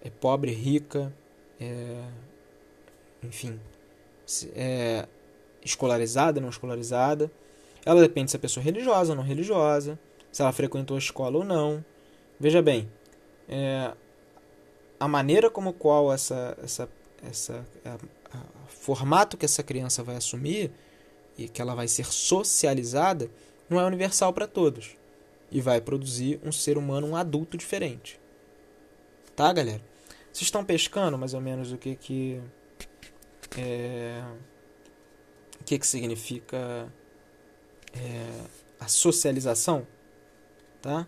é 0.03 0.11
pobre, 0.11 0.53
rica, 0.53 1.13
é, 1.61 2.05
enfim, 3.23 3.59
é 4.55 5.07
escolarizada, 5.65 6.41
não 6.41 6.49
escolarizada. 6.49 7.31
Ela 7.85 8.01
depende 8.01 8.31
se 8.31 8.37
a 8.37 8.41
pessoa 8.41 8.63
é 8.63 8.65
religiosa 8.65 9.13
ou 9.13 9.17
não 9.17 9.25
religiosa, 9.25 9.99
se 10.31 10.43
ela 10.43 10.53
frequentou 10.53 10.97
a 10.97 10.99
escola 10.99 11.39
ou 11.39 11.45
não. 11.45 11.85
Veja 12.39 12.61
bem, 12.61 12.91
é, 13.49 13.93
a 14.99 15.09
maneira 15.09 15.51
como 15.51 15.73
qual 15.73 16.13
essa, 16.13 16.57
essa, 16.63 16.89
essa 17.29 17.67
a, 17.85 17.95
a 18.37 18.67
formato 18.67 19.37
que 19.37 19.45
essa 19.45 19.63
criança 19.63 20.03
vai 20.03 20.17
assumir 20.17 20.73
e 21.37 21.49
que 21.49 21.63
ela 21.63 21.75
vai 21.75 21.89
ser 21.89 22.07
socializada 22.07 23.31
não 23.69 23.81
é 23.81 23.85
universal 23.85 24.33
para 24.33 24.47
todos 24.47 24.97
e 25.51 25.61
vai 25.61 25.81
produzir 25.81 26.41
um 26.43 26.51
ser 26.51 26.79
humano, 26.79 27.07
um 27.07 27.17
adulto 27.17 27.57
diferente. 27.57 28.19
Tá, 29.37 29.53
galera? 29.53 29.92
Vocês 30.33 30.43
estão 30.43 30.65
pescando 30.65 31.19
mais 31.19 31.35
ou 31.35 31.41
menos 31.41 31.73
o 31.73 31.77
que 31.77 31.95
que 31.95 32.43
é, 33.59 34.25
o 35.61 35.65
que 35.65 35.79
que 35.79 35.87
significa 35.87 36.91
é, 37.93 38.47
a 38.81 38.89
socialização, 38.89 39.87
tá? 40.81 41.07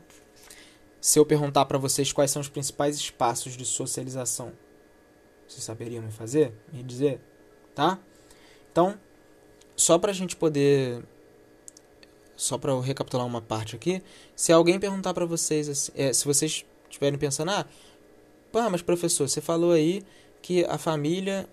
Se 1.00 1.18
eu 1.18 1.24
perguntar 1.24 1.64
para 1.64 1.78
vocês 1.78 2.12
quais 2.12 2.30
são 2.30 2.40
os 2.40 2.48
principais 2.48 2.96
espaços 2.96 3.56
de 3.56 3.64
socialização, 3.64 4.52
vocês 5.48 5.64
saberiam 5.64 6.02
me 6.02 6.10
fazer, 6.10 6.52
me 6.72 6.82
dizer, 6.82 7.20
tá? 7.74 7.98
Então, 8.70 8.98
só 9.76 9.98
para 9.98 10.10
a 10.10 10.14
gente 10.14 10.36
poder, 10.36 11.02
só 12.36 12.58
para 12.58 12.72
eu 12.72 12.80
recapitular 12.80 13.26
uma 13.26 13.40
parte 13.40 13.74
aqui, 13.74 14.02
se 14.36 14.52
alguém 14.52 14.78
perguntar 14.78 15.14
para 15.14 15.24
vocês, 15.24 15.68
assim, 15.68 15.92
é, 15.94 16.12
se 16.12 16.24
vocês 16.24 16.64
estiverem 16.88 17.18
pensando, 17.18 17.50
ah, 17.50 17.66
pá, 18.54 18.70
mas 18.70 18.82
professor, 18.82 19.28
você 19.28 19.40
falou 19.40 19.72
aí 19.72 20.04
que 20.40 20.64
a 20.66 20.78
família 20.78 21.48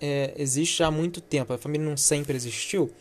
é, 0.00 0.34
existe 0.36 0.82
há 0.82 0.90
muito 0.90 1.20
tempo, 1.20 1.52
a 1.52 1.58
família 1.58 1.88
não 1.88 1.96
sempre 1.96 2.34
existiu? 2.34 2.92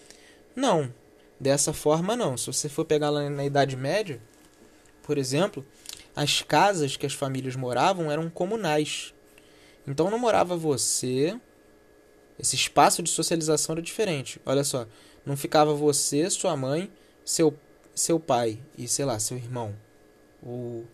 Não, 0.55 0.93
dessa 1.39 1.73
forma 1.73 2.15
não. 2.15 2.37
Se 2.37 2.45
você 2.45 2.69
for 2.69 2.85
pegar 2.85 3.09
lá 3.09 3.27
na 3.31 3.43
Idade 3.43 3.75
Média, 3.75 4.21
por 5.01 5.17
exemplo, 5.17 5.65
as 6.15 6.43
casas 6.43 6.95
que 6.95 7.07
as 7.07 7.13
famílias 7.13 7.55
moravam 7.55 8.11
eram 8.11 8.29
comunais. 8.29 9.15
Então 9.87 10.11
não 10.11 10.19
morava 10.19 10.55
você, 10.55 11.35
esse 12.37 12.55
espaço 12.55 13.01
de 13.01 13.09
socialização 13.09 13.73
era 13.73 13.81
diferente. 13.81 14.39
Olha 14.45 14.63
só, 14.63 14.85
não 15.25 15.35
ficava 15.35 15.73
você, 15.73 16.29
sua 16.29 16.55
mãe, 16.55 16.91
seu 17.25 17.57
seu 17.95 18.19
pai 18.19 18.59
e 18.77 18.87
sei 18.87 19.05
lá, 19.05 19.17
seu 19.17 19.37
irmão. 19.37 19.75
Ou 20.41 20.85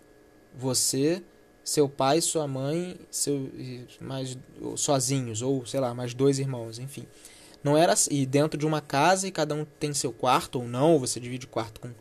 você, 0.55 1.21
seu 1.69 1.87
pai, 1.87 2.21
sua 2.21 2.47
mãe, 2.47 2.99
seu 3.11 3.49
mais 4.01 4.37
sozinhos 4.75 5.41
ou 5.41 5.65
sei 5.65 5.79
lá, 5.79 5.93
mais 5.93 6.13
dois 6.13 6.39
irmãos, 6.39 6.79
enfim. 6.79 7.05
Não 7.63 7.77
era 7.77 7.93
assim, 7.93 8.13
e 8.13 8.25
dentro 8.25 8.57
de 8.57 8.65
uma 8.65 8.81
casa 8.81 9.27
e 9.27 9.31
cada 9.31 9.53
um 9.53 9.65
tem 9.65 9.93
seu 9.93 10.11
quarto 10.11 10.59
ou 10.59 10.67
não, 10.67 10.93
ou 10.93 10.99
você 10.99 11.19
divide 11.19 11.45
quarto 11.45 11.81
com 11.81 11.91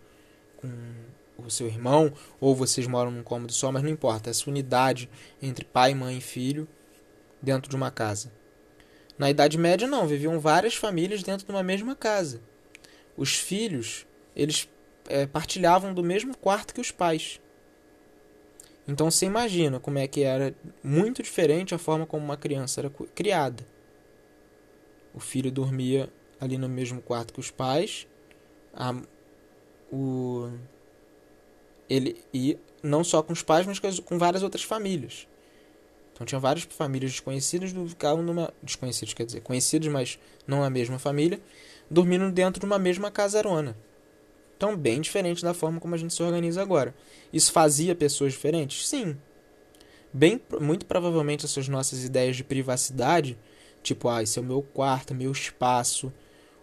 com 1.39 1.47
o 1.47 1.51
seu 1.51 1.69
irmão, 1.69 2.13
ou 2.41 2.53
vocês 2.53 2.87
moram 2.89 3.13
num 3.13 3.23
cômodo 3.23 3.53
só, 3.53 3.71
mas 3.71 3.83
não 3.85 3.91
importa, 3.91 4.29
essa 4.29 4.51
unidade 4.51 5.09
entre 5.41 5.65
pai, 5.65 5.95
mãe 5.95 6.19
e 6.19 6.21
filho 6.21 6.67
dentro 7.41 7.71
de 7.71 7.77
uma 7.77 7.93
casa. 7.93 8.33
Na 9.17 9.31
Idade 9.31 9.57
Média, 9.57 9.87
não, 9.87 10.07
viviam 10.07 10.41
várias 10.41 10.75
famílias 10.75 11.23
dentro 11.23 11.47
de 11.47 11.53
uma 11.53 11.63
mesma 11.63 11.95
casa. 11.95 12.41
Os 13.17 13.37
filhos, 13.37 14.05
eles 14.35 14.69
é, 15.09 15.27
partilhavam 15.27 15.95
do 15.95 16.03
mesmo 16.03 16.37
quarto 16.37 16.75
que 16.75 16.81
os 16.81 16.91
pais. 16.91 17.41
Então 18.88 19.11
você 19.11 19.27
imagina 19.27 19.79
como 19.79 19.98
é 19.98 20.09
que 20.09 20.22
era 20.22 20.55
muito 20.83 21.22
diferente 21.22 21.74
a 21.74 21.79
forma 21.79 22.07
como 22.07 22.24
uma 22.24 22.38
criança 22.38 22.81
era 22.81 22.90
criada. 23.14 23.66
O 25.12 25.20
filho 25.20 25.53
dormia 25.53 26.11
ali 26.40 26.57
no 26.57 26.70
mesmo 26.70 27.03
quarto 27.03 27.35
que 27.35 27.40
os 27.40 27.51
pais. 27.51 28.07
A, 28.72 28.94
o, 29.92 30.51
ele 31.88 32.16
e 32.33 32.59
não 32.83 33.05
só 33.05 33.22
com 33.22 33.35
os 33.35 33.42
pais, 33.42 33.66
mas 33.66 33.79
com 34.01 34.18
várias 34.18 34.42
outras 34.42 34.62
famílias. 34.62 35.29
Então 36.14 36.27
tinha 36.27 36.40
várias 36.40 36.64
famílias 36.64 37.12
desconhecidas 37.12 37.72
ficavam 37.90 38.22
numa 38.22 38.53
desconhecidos, 38.62 39.12
quer 39.12 39.27
dizer, 39.27 39.42
conhecidos, 39.42 39.88
mas 39.88 40.18
não 40.46 40.64
a 40.64 40.70
mesma 40.70 40.98
família, 40.98 41.40
dormindo 41.90 42.31
dentro 42.33 42.59
de 42.59 42.66
uma 42.66 42.79
mesma 42.79 43.11
casarona. 43.11 43.77
Então 44.59 44.77
bem 44.77 45.01
diferente 45.01 45.42
da 45.42 45.55
forma 45.55 45.81
como 45.81 45.94
a 45.94 45.99
gente 45.99 46.12
se 46.12 46.23
organiza 46.23 46.61
agora. 46.61 46.94
Isso 47.33 47.51
fazia 47.51 47.94
pessoas 47.94 48.35
diferentes? 48.35 48.87
Sim. 48.87 49.16
Bem, 50.12 50.38
muito 50.61 50.85
provavelmente 50.85 51.47
essas 51.47 51.68
nossas 51.68 52.05
ideias 52.05 52.37
de 52.37 52.44
privacidade, 52.44 53.38
tipo, 53.83 54.09
ah, 54.09 54.23
esse 54.23 54.38
é 54.38 54.42
o 54.42 54.44
meu 54.44 54.61
quarto, 54.61 55.14
meu 55.14 55.33
espaço, 55.33 56.12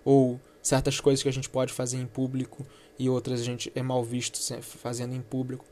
ou 0.04 0.40
certas 0.62 1.00
coisas 1.00 1.24
que 1.24 1.30
a 1.30 1.34
gente 1.34 1.50
pode 1.50 1.74
fazer 1.74 1.98
em 1.98 2.06
público 2.06 2.66
e 3.00 3.10
outras 3.10 3.42
a 3.42 3.44
gente 3.44 3.72
é 3.74 3.82
mal 3.82 4.04
visto 4.04 4.38
fazendo 4.62 5.16
em 5.16 5.22
público 5.22 5.66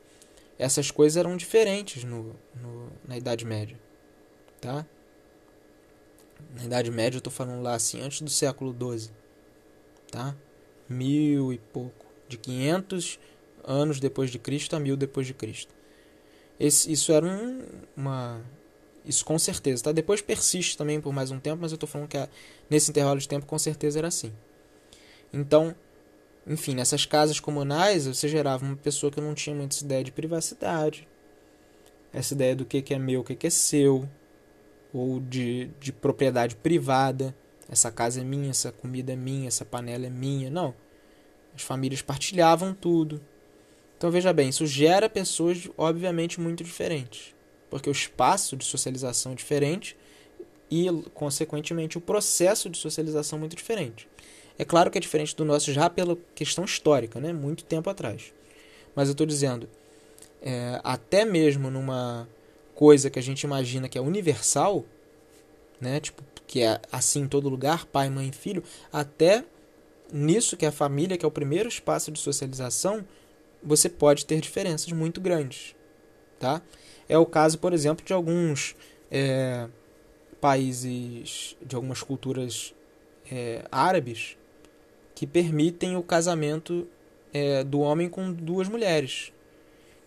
essas 0.58 0.90
coisas 0.90 1.16
eram 1.16 1.36
diferentes 1.36 2.04
no, 2.04 2.34
no, 2.54 2.90
na 3.06 3.16
Idade 3.16 3.44
Média, 3.44 3.78
tá? 4.60 4.86
Na 6.54 6.64
Idade 6.64 6.90
Média 6.90 7.16
eu 7.16 7.18
estou 7.18 7.32
falando 7.32 7.62
lá 7.62 7.74
assim, 7.74 8.00
antes 8.00 8.20
do 8.20 8.30
século 8.30 8.72
XII, 8.72 9.10
tá? 10.10 10.36
Mil 10.88 11.52
e 11.52 11.58
pouco, 11.58 12.03
de 12.34 12.38
500 12.38 13.18
anos 13.64 14.00
depois 14.00 14.30
de 14.30 14.38
Cristo 14.38 14.76
a 14.76 14.80
mil 14.80 14.96
depois 14.96 15.26
de 15.26 15.34
Cristo. 15.34 15.74
Esse, 16.58 16.90
isso 16.92 17.12
era 17.12 17.26
um, 17.26 17.62
uma... 17.96 18.40
Isso 19.04 19.24
com 19.24 19.38
certeza, 19.38 19.84
tá? 19.84 19.92
Depois 19.92 20.22
persiste 20.22 20.78
também 20.78 21.00
por 21.00 21.12
mais 21.12 21.30
um 21.30 21.38
tempo, 21.38 21.60
mas 21.60 21.72
eu 21.72 21.76
estou 21.76 21.88
falando 21.88 22.08
que 22.08 22.16
a, 22.16 22.28
nesse 22.70 22.90
intervalo 22.90 23.18
de 23.18 23.28
tempo 23.28 23.44
com 23.44 23.58
certeza 23.58 23.98
era 23.98 24.08
assim. 24.08 24.32
Então, 25.32 25.74
enfim, 26.46 26.74
nessas 26.74 27.04
casas 27.04 27.38
comunais 27.40 28.06
você 28.06 28.28
gerava 28.28 28.64
uma 28.64 28.76
pessoa 28.76 29.10
que 29.12 29.20
não 29.20 29.34
tinha 29.34 29.54
muita 29.54 29.82
ideia 29.82 30.02
de 30.02 30.12
privacidade, 30.12 31.06
essa 32.12 32.32
ideia 32.32 32.54
do 32.54 32.64
que, 32.64 32.80
que 32.80 32.94
é 32.94 32.98
meu, 32.98 33.20
o 33.20 33.24
que, 33.24 33.34
que 33.34 33.46
é 33.46 33.50
seu, 33.50 34.08
ou 34.92 35.18
de, 35.20 35.70
de 35.80 35.92
propriedade 35.92 36.54
privada. 36.54 37.34
Essa 37.68 37.90
casa 37.90 38.20
é 38.20 38.24
minha, 38.24 38.50
essa 38.50 38.70
comida 38.70 39.12
é 39.12 39.16
minha, 39.16 39.48
essa 39.48 39.64
panela 39.64 40.06
é 40.06 40.10
minha. 40.10 40.48
Não. 40.48 40.74
As 41.54 41.62
famílias 41.62 42.02
partilhavam 42.02 42.74
tudo. 42.74 43.20
Então 43.96 44.10
veja 44.10 44.32
bem, 44.32 44.48
isso 44.48 44.66
gera 44.66 45.08
pessoas 45.08 45.68
obviamente 45.78 46.40
muito 46.40 46.64
diferentes, 46.64 47.34
porque 47.70 47.88
o 47.88 47.92
espaço 47.92 48.56
de 48.56 48.64
socialização 48.64 49.32
é 49.32 49.34
diferente 49.34 49.96
e, 50.70 50.86
consequentemente, 51.14 51.96
o 51.96 52.00
processo 52.00 52.68
de 52.68 52.76
socialização 52.76 53.38
é 53.38 53.40
muito 53.40 53.56
diferente. 53.56 54.08
É 54.58 54.64
claro 54.64 54.90
que 54.90 54.98
é 54.98 55.00
diferente 55.00 55.34
do 55.34 55.44
nosso 55.44 55.72
já 55.72 55.90
pela 55.90 56.16
questão 56.34 56.64
histórica, 56.64 57.20
né? 57.20 57.32
muito 57.32 57.64
tempo 57.64 57.90
atrás. 57.90 58.32
Mas 58.94 59.08
eu 59.08 59.12
estou 59.12 59.26
dizendo, 59.26 59.68
é, 60.42 60.80
até 60.84 61.24
mesmo 61.24 61.70
numa 61.70 62.28
coisa 62.74 63.10
que 63.10 63.18
a 63.18 63.22
gente 63.22 63.42
imagina 63.42 63.88
que 63.88 63.98
é 63.98 64.00
universal, 64.00 64.84
né? 65.80 66.00
tipo, 66.00 66.22
que 66.46 66.62
é 66.62 66.80
assim 66.90 67.22
em 67.22 67.28
todo 67.28 67.48
lugar, 67.48 67.86
pai, 67.86 68.08
mãe, 68.08 68.30
filho, 68.30 68.62
até 68.92 69.44
nisso 70.14 70.56
que 70.56 70.64
é 70.64 70.68
a 70.68 70.72
família, 70.72 71.18
que 71.18 71.24
é 71.24 71.28
o 71.28 71.30
primeiro 71.30 71.68
espaço 71.68 72.12
de 72.12 72.20
socialização, 72.20 73.04
você 73.60 73.88
pode 73.88 74.24
ter 74.24 74.40
diferenças 74.40 74.92
muito 74.92 75.20
grandes. 75.20 75.74
Tá? 76.38 76.62
É 77.08 77.18
o 77.18 77.26
caso, 77.26 77.58
por 77.58 77.72
exemplo, 77.72 78.04
de 78.04 78.12
alguns 78.12 78.76
é, 79.10 79.66
países, 80.40 81.56
de 81.60 81.74
algumas 81.74 82.02
culturas 82.02 82.72
é, 83.30 83.64
árabes, 83.72 84.36
que 85.14 85.26
permitem 85.26 85.96
o 85.96 86.02
casamento 86.02 86.86
é, 87.32 87.64
do 87.64 87.80
homem 87.80 88.08
com 88.08 88.32
duas 88.32 88.68
mulheres. 88.68 89.32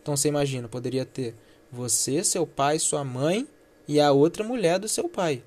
Então 0.02 0.16
você 0.16 0.30
imagina, 0.30 0.70
poderia 0.70 1.06
ter 1.06 1.36
você, 1.70 2.24
seu 2.24 2.48
pai, 2.48 2.80
sua 2.80 3.04
mãe 3.04 3.46
e 3.88 4.00
a 4.00 4.12
outra 4.14 4.44
mulher 4.44 4.80
do 4.80 4.88
seu 4.88 5.10
pai. 5.10 5.44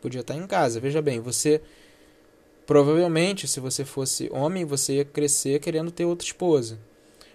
Podia 0.00 0.22
estar 0.22 0.34
em 0.34 0.46
casa. 0.46 0.80
Veja 0.80 1.00
bem, 1.00 1.20
você 1.20 1.60
provavelmente, 2.70 3.48
se 3.48 3.58
você 3.58 3.84
fosse 3.84 4.30
homem, 4.32 4.64
você 4.64 4.98
ia 4.98 5.04
crescer 5.04 5.58
querendo 5.58 5.90
ter 5.90 6.04
outra 6.04 6.24
esposa. 6.24 6.78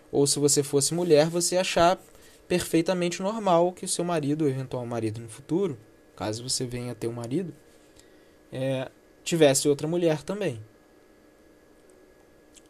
Ou 0.09 0.25
se 0.25 0.39
você 0.39 0.63
fosse 0.63 0.93
mulher, 0.93 1.27
você 1.27 1.55
ia 1.55 1.61
achar 1.61 2.01
perfeitamente 2.47 3.21
normal 3.21 3.73
que 3.73 3.83
o 3.83 3.87
seu 3.87 4.05
marido, 4.05 4.47
eventual 4.47 4.85
marido 4.85 5.19
no 5.19 5.27
futuro, 5.27 5.77
caso 6.15 6.41
você 6.41 6.65
venha 6.65 6.93
a 6.93 6.95
ter 6.95 7.09
um 7.09 7.11
marido, 7.11 7.53
é, 8.49 8.89
tivesse 9.25 9.67
outra 9.67 9.89
mulher 9.89 10.23
também. 10.23 10.63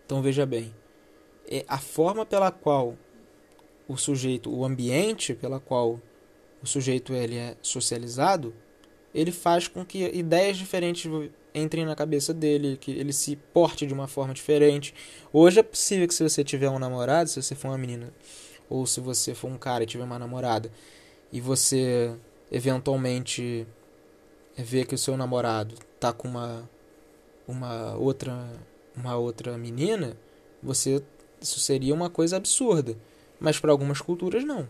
Então 0.04 0.23
veja 0.23 0.43
bem, 0.43 0.73
é 1.47 1.63
a 1.67 1.78
forma 1.78 2.25
pela 2.25 2.49
qual 2.49 2.97
o 3.88 3.95
sujeito, 3.95 4.51
o 4.51 4.65
ambiente 4.65 5.36
pela 5.36 5.60
qual 5.60 6.01
o 6.63 6.65
sujeito 6.65 7.13
ele 7.13 7.38
é 7.38 7.56
socializado, 7.62 8.56
ele 9.13 9.32
faz 9.32 9.67
com 9.67 9.86
que 9.86 10.04
ideias 10.04 10.58
diferentes 10.58 11.06
entrem 11.56 11.86
na 11.86 11.96
cabeça 11.96 12.34
dele, 12.34 12.78
que 12.78 12.91
ele 12.91 13.13
se 13.13 13.36
porte 13.36 13.88
de 13.88 13.94
uma 13.94 14.08
forma 14.08 14.34
diferente. 14.34 14.94
Hoje 15.32 15.60
é 15.60 15.63
possível 15.63 16.08
que 16.08 16.13
se 16.13 16.22
você 16.22 16.44
tiver 16.44 16.70
um 16.70 16.78
namorado, 16.78 17.30
se 17.30 17.41
você 17.41 17.56
for 17.56 17.70
uma 17.70 17.78
menina, 17.78 18.13
ou 18.70 18.86
se 18.86 19.00
você 19.00 19.34
for 19.34 19.50
um 19.50 19.58
cara 19.58 19.84
e 19.84 19.88
tiver 19.88 20.04
uma 20.04 20.20
namorada, 20.20 20.70
e 21.32 21.39
você 21.39 22.13
eventualmente 22.52 23.65
vê 24.58 24.86
que 24.86 24.96
o 24.96 24.98
seu 24.98 25.18
namorado 25.18 25.76
tá 26.00 26.13
com 26.13 26.28
uma 26.28 26.70
uma 27.48 27.96
outra 27.96 28.34
uma 28.96 29.15
outra 29.15 29.58
menina, 29.58 30.18
você 30.62 31.02
isso 31.41 31.60
seria 31.60 31.94
uma 31.94 32.10
coisa 32.10 32.38
absurda, 32.38 32.98
mas 33.39 33.60
para 33.60 33.72
algumas 33.72 34.02
culturas 34.02 34.44
não. 34.44 34.68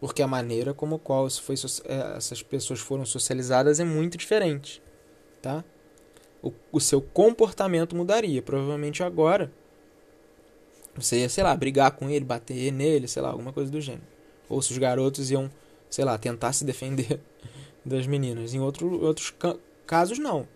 Porque 0.00 0.22
a 0.22 0.26
maneira 0.26 0.72
como 0.74 0.98
qual 0.98 1.26
isso 1.26 1.42
foi, 1.42 1.56
é, 1.84 2.16
essas 2.16 2.42
pessoas 2.42 2.78
foram 2.78 3.04
socializadas 3.04 3.80
é 3.80 3.84
muito 3.84 4.16
diferente. 4.16 4.82
Tá? 5.48 5.64
O, 6.42 6.52
o 6.70 6.78
seu 6.78 7.00
comportamento 7.00 7.96
mudaria. 7.96 8.42
Provavelmente 8.42 9.02
agora 9.02 9.50
você 10.94 11.20
ia, 11.20 11.28
sei 11.30 11.42
lá, 11.42 11.56
brigar 11.56 11.92
com 11.92 12.10
ele, 12.10 12.22
bater 12.22 12.70
nele, 12.70 13.08
sei 13.08 13.22
lá, 13.22 13.30
alguma 13.30 13.50
coisa 13.50 13.70
do 13.70 13.80
gênero. 13.80 14.04
Ou 14.46 14.60
se 14.60 14.72
os 14.72 14.76
garotos 14.76 15.30
iam, 15.30 15.50
sei 15.88 16.04
lá, 16.04 16.18
tentar 16.18 16.52
se 16.52 16.66
defender 16.66 17.18
das 17.82 18.06
meninas. 18.06 18.52
Em 18.52 18.60
outro, 18.60 19.02
outros 19.02 19.32
casos, 19.86 20.18
não. 20.18 20.46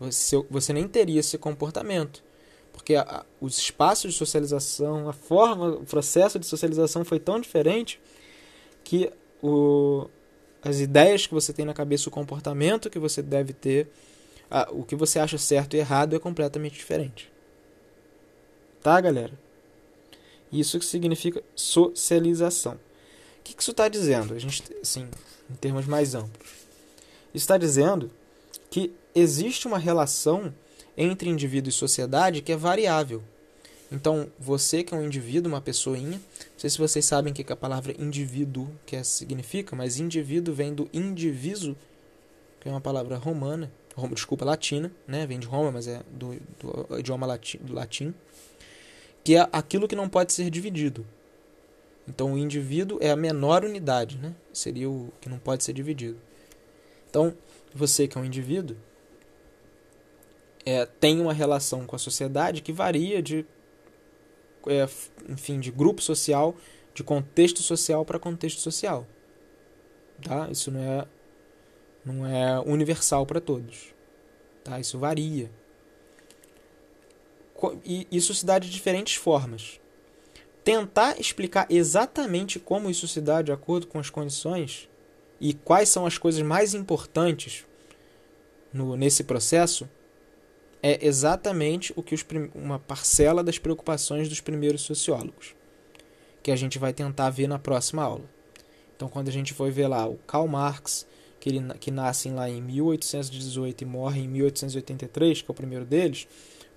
Você, 0.00 0.44
você 0.50 0.72
nem 0.72 0.88
teria 0.88 1.20
esse 1.20 1.38
comportamento. 1.38 2.20
Porque 2.72 2.96
a, 2.96 3.02
a, 3.02 3.24
os 3.40 3.56
espaços 3.56 4.12
de 4.12 4.18
socialização, 4.18 5.08
a 5.08 5.12
forma, 5.12 5.68
o 5.68 5.84
processo 5.84 6.36
de 6.36 6.46
socialização 6.46 7.04
foi 7.04 7.20
tão 7.20 7.38
diferente 7.38 8.00
que 8.82 9.08
o, 9.40 10.08
as 10.60 10.80
ideias 10.80 11.28
que 11.28 11.34
você 11.34 11.52
tem 11.52 11.64
na 11.64 11.72
cabeça, 11.72 12.08
o 12.08 12.12
comportamento 12.12 12.90
que 12.90 12.98
você 12.98 13.22
deve 13.22 13.52
ter, 13.52 13.88
a, 14.52 14.68
o 14.70 14.84
que 14.84 14.94
você 14.94 15.18
acha 15.18 15.38
certo 15.38 15.74
e 15.74 15.78
errado 15.78 16.14
é 16.14 16.18
completamente 16.18 16.74
diferente. 16.74 17.32
Tá, 18.82 19.00
galera? 19.00 19.32
Isso 20.52 20.78
que 20.78 20.84
significa 20.84 21.42
socialização. 21.56 22.74
O 22.74 23.42
que, 23.42 23.54
que 23.54 23.62
isso 23.62 23.70
está 23.70 23.88
dizendo? 23.88 24.34
A 24.34 24.38
gente, 24.38 24.62
assim, 24.82 25.08
em 25.50 25.54
termos 25.54 25.86
mais 25.86 26.14
amplos. 26.14 26.50
Isso 27.32 27.44
está 27.44 27.56
dizendo 27.56 28.10
que 28.70 28.92
existe 29.14 29.66
uma 29.66 29.78
relação 29.78 30.52
entre 30.98 31.30
indivíduo 31.30 31.70
e 31.70 31.72
sociedade 31.72 32.42
que 32.42 32.52
é 32.52 32.56
variável. 32.56 33.22
Então, 33.90 34.30
você 34.38 34.84
que 34.84 34.94
é 34.94 34.96
um 34.96 35.04
indivíduo, 35.04 35.50
uma 35.50 35.62
pessoinha, 35.62 36.18
não 36.18 36.58
sei 36.58 36.68
se 36.68 36.78
vocês 36.78 37.04
sabem 37.06 37.32
o 37.32 37.34
que 37.34 37.50
a 37.50 37.56
palavra 37.56 37.94
indivíduo 37.98 38.70
que 38.84 39.02
significa, 39.02 39.74
mas 39.74 39.98
indivíduo 39.98 40.54
vem 40.54 40.74
do 40.74 40.88
indiviso, 40.92 41.74
que 42.60 42.68
é 42.68 42.70
uma 42.70 42.80
palavra 42.80 43.16
romana, 43.16 43.70
desculpa, 44.14 44.44
latina, 44.44 44.90
né? 45.06 45.26
Vem 45.26 45.38
de 45.38 45.46
Roma, 45.46 45.70
mas 45.70 45.86
é 45.86 46.02
do, 46.10 46.38
do 46.58 46.98
idioma 46.98 47.26
latim, 47.26 47.58
do 47.58 47.74
latim, 47.74 48.14
que 49.22 49.36
é 49.36 49.48
aquilo 49.52 49.86
que 49.86 49.96
não 49.96 50.08
pode 50.08 50.32
ser 50.32 50.48
dividido. 50.50 51.06
Então, 52.08 52.32
o 52.32 52.38
indivíduo 52.38 52.98
é 53.00 53.10
a 53.10 53.16
menor 53.16 53.64
unidade, 53.64 54.18
né? 54.18 54.34
Seria 54.52 54.90
o 54.90 55.12
que 55.20 55.28
não 55.28 55.38
pode 55.38 55.62
ser 55.62 55.72
dividido. 55.72 56.18
Então, 57.08 57.34
você 57.74 58.08
que 58.08 58.18
é 58.18 58.20
um 58.20 58.24
indivíduo, 58.24 58.76
é, 60.64 60.86
tem 60.86 61.20
uma 61.20 61.32
relação 61.32 61.86
com 61.86 61.94
a 61.94 61.98
sociedade 61.98 62.62
que 62.62 62.72
varia 62.72 63.22
de, 63.22 63.44
é, 64.66 64.88
enfim, 65.28 65.60
de 65.60 65.70
grupo 65.70 66.02
social, 66.02 66.56
de 66.94 67.04
contexto 67.04 67.62
social 67.62 68.04
para 68.04 68.18
contexto 68.18 68.60
social. 68.60 69.06
Tá? 70.22 70.48
Isso 70.50 70.70
não 70.70 70.80
é, 70.80 71.06
não 72.04 72.26
é 72.26 72.60
universal 72.60 73.24
para 73.26 73.40
todos. 73.40 73.94
Tá? 74.64 74.78
Isso 74.80 74.98
varia. 74.98 75.50
E 77.84 78.06
isso 78.10 78.34
se 78.34 78.44
dá 78.44 78.58
de 78.58 78.70
diferentes 78.70 79.14
formas. 79.14 79.80
Tentar 80.64 81.20
explicar 81.20 81.66
exatamente 81.70 82.58
como 82.58 82.90
isso 82.90 83.06
se 83.08 83.20
dá 83.20 83.42
de 83.42 83.52
acordo 83.52 83.86
com 83.86 83.98
as 83.98 84.10
condições 84.10 84.88
e 85.40 85.52
quais 85.52 85.88
são 85.88 86.06
as 86.06 86.18
coisas 86.18 86.42
mais 86.42 86.72
importantes 86.72 87.66
no, 88.72 88.96
nesse 88.96 89.24
processo 89.24 89.88
é 90.82 91.04
exatamente 91.04 91.92
o 91.96 92.02
que 92.02 92.14
os, 92.14 92.24
uma 92.54 92.78
parcela 92.78 93.42
das 93.42 93.58
preocupações 93.58 94.28
dos 94.28 94.40
primeiros 94.40 94.82
sociólogos, 94.82 95.54
que 96.42 96.50
a 96.50 96.56
gente 96.56 96.78
vai 96.78 96.92
tentar 96.92 97.30
ver 97.30 97.46
na 97.46 97.58
próxima 97.58 98.02
aula. 98.02 98.24
Então, 98.96 99.08
quando 99.08 99.28
a 99.28 99.32
gente 99.32 99.52
for 99.52 99.70
ver 99.70 99.86
lá 99.86 100.06
o 100.06 100.16
Karl 100.18 100.46
Marx, 100.46 101.06
que, 101.42 101.48
ele, 101.48 101.74
que 101.80 101.90
nasce 101.90 102.30
lá 102.30 102.48
em 102.48 102.62
1818 102.62 103.82
e 103.82 103.84
morre 103.84 104.20
em 104.20 104.28
1883, 104.28 105.42
que 105.42 105.50
é 105.50 105.52
o 105.52 105.54
primeiro 105.54 105.84
deles, 105.84 106.28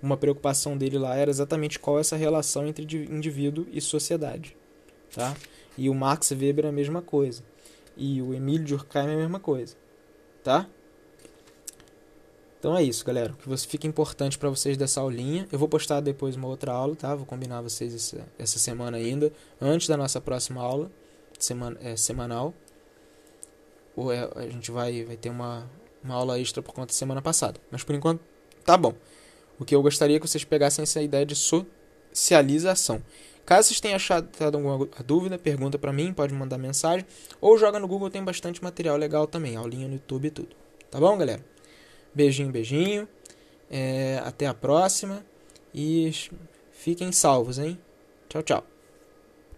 uma 0.02 0.16
preocupação 0.16 0.76
dele 0.76 0.98
lá 0.98 1.14
era 1.14 1.30
exatamente 1.30 1.78
qual 1.78 1.98
é 1.98 2.00
essa 2.00 2.16
relação 2.16 2.66
entre 2.66 2.84
indivíduo 3.08 3.64
e 3.70 3.80
sociedade. 3.80 4.56
Tá? 5.14 5.36
E 5.78 5.88
o 5.88 5.94
Max 5.94 6.32
Weber 6.32 6.64
é 6.64 6.68
a 6.70 6.72
mesma 6.72 7.00
coisa. 7.00 7.44
E 7.96 8.20
o 8.20 8.34
Emílio 8.34 8.66
Durkheim 8.66 9.06
é 9.06 9.14
a 9.14 9.16
mesma 9.16 9.38
coisa. 9.38 9.76
Tá? 10.42 10.66
Então 12.58 12.76
é 12.76 12.82
isso, 12.82 13.04
galera. 13.04 13.34
O 13.34 13.36
que 13.36 13.48
você 13.48 13.68
fica 13.68 13.86
importante 13.86 14.36
para 14.36 14.50
vocês 14.50 14.76
dessa 14.76 15.00
aulinha. 15.00 15.46
Eu 15.52 15.60
vou 15.60 15.68
postar 15.68 16.00
depois 16.00 16.34
uma 16.34 16.48
outra 16.48 16.72
aula, 16.72 16.96
tá? 16.96 17.14
Vou 17.14 17.24
combinar 17.24 17.62
vocês 17.62 17.94
essa, 17.94 18.26
essa 18.36 18.58
semana 18.58 18.96
ainda, 18.96 19.32
antes 19.60 19.86
da 19.86 19.96
nossa 19.96 20.20
próxima 20.20 20.60
aula, 20.60 20.90
semana, 21.38 21.78
é, 21.80 21.96
semanal. 21.96 22.52
É, 23.96 24.30
a 24.36 24.48
gente 24.48 24.70
vai, 24.70 25.04
vai 25.04 25.16
ter 25.16 25.30
uma, 25.30 25.68
uma 26.04 26.14
aula 26.14 26.38
extra 26.38 26.62
por 26.62 26.74
conta 26.74 26.88
da 26.88 26.92
semana 26.92 27.22
passada. 27.22 27.60
Mas 27.70 27.82
por 27.82 27.94
enquanto, 27.94 28.20
tá 28.64 28.76
bom. 28.76 28.94
O 29.58 29.64
que 29.64 29.74
eu 29.74 29.82
gostaria 29.82 30.16
é 30.16 30.20
que 30.20 30.28
vocês 30.28 30.44
pegassem 30.44 30.82
essa 30.82 31.00
ideia 31.00 31.24
de 31.24 31.34
socialização. 31.34 33.02
Caso 33.46 33.68
vocês 33.68 33.80
tenham 33.80 33.96
achado 33.96 34.28
alguma 34.44 34.88
dúvida, 35.04 35.38
pergunta 35.38 35.78
para 35.78 35.92
mim, 35.92 36.12
pode 36.12 36.34
mandar 36.34 36.58
mensagem. 36.58 37.06
Ou 37.40 37.56
joga 37.56 37.78
no 37.78 37.86
Google, 37.86 38.10
tem 38.10 38.22
bastante 38.22 38.62
material 38.62 38.96
legal 38.96 39.26
também, 39.26 39.56
aulinha 39.56 39.86
no 39.86 39.94
YouTube 39.94 40.26
e 40.26 40.30
tudo. 40.30 40.56
Tá 40.90 40.98
bom, 40.98 41.16
galera? 41.16 41.44
Beijinho, 42.14 42.50
beijinho. 42.50 43.08
É, 43.70 44.20
até 44.24 44.46
a 44.46 44.54
próxima. 44.54 45.24
E 45.72 46.10
fiquem 46.72 47.12
salvos, 47.12 47.58
hein? 47.58 47.78
Tchau, 48.28 48.42
tchau. 48.42 48.75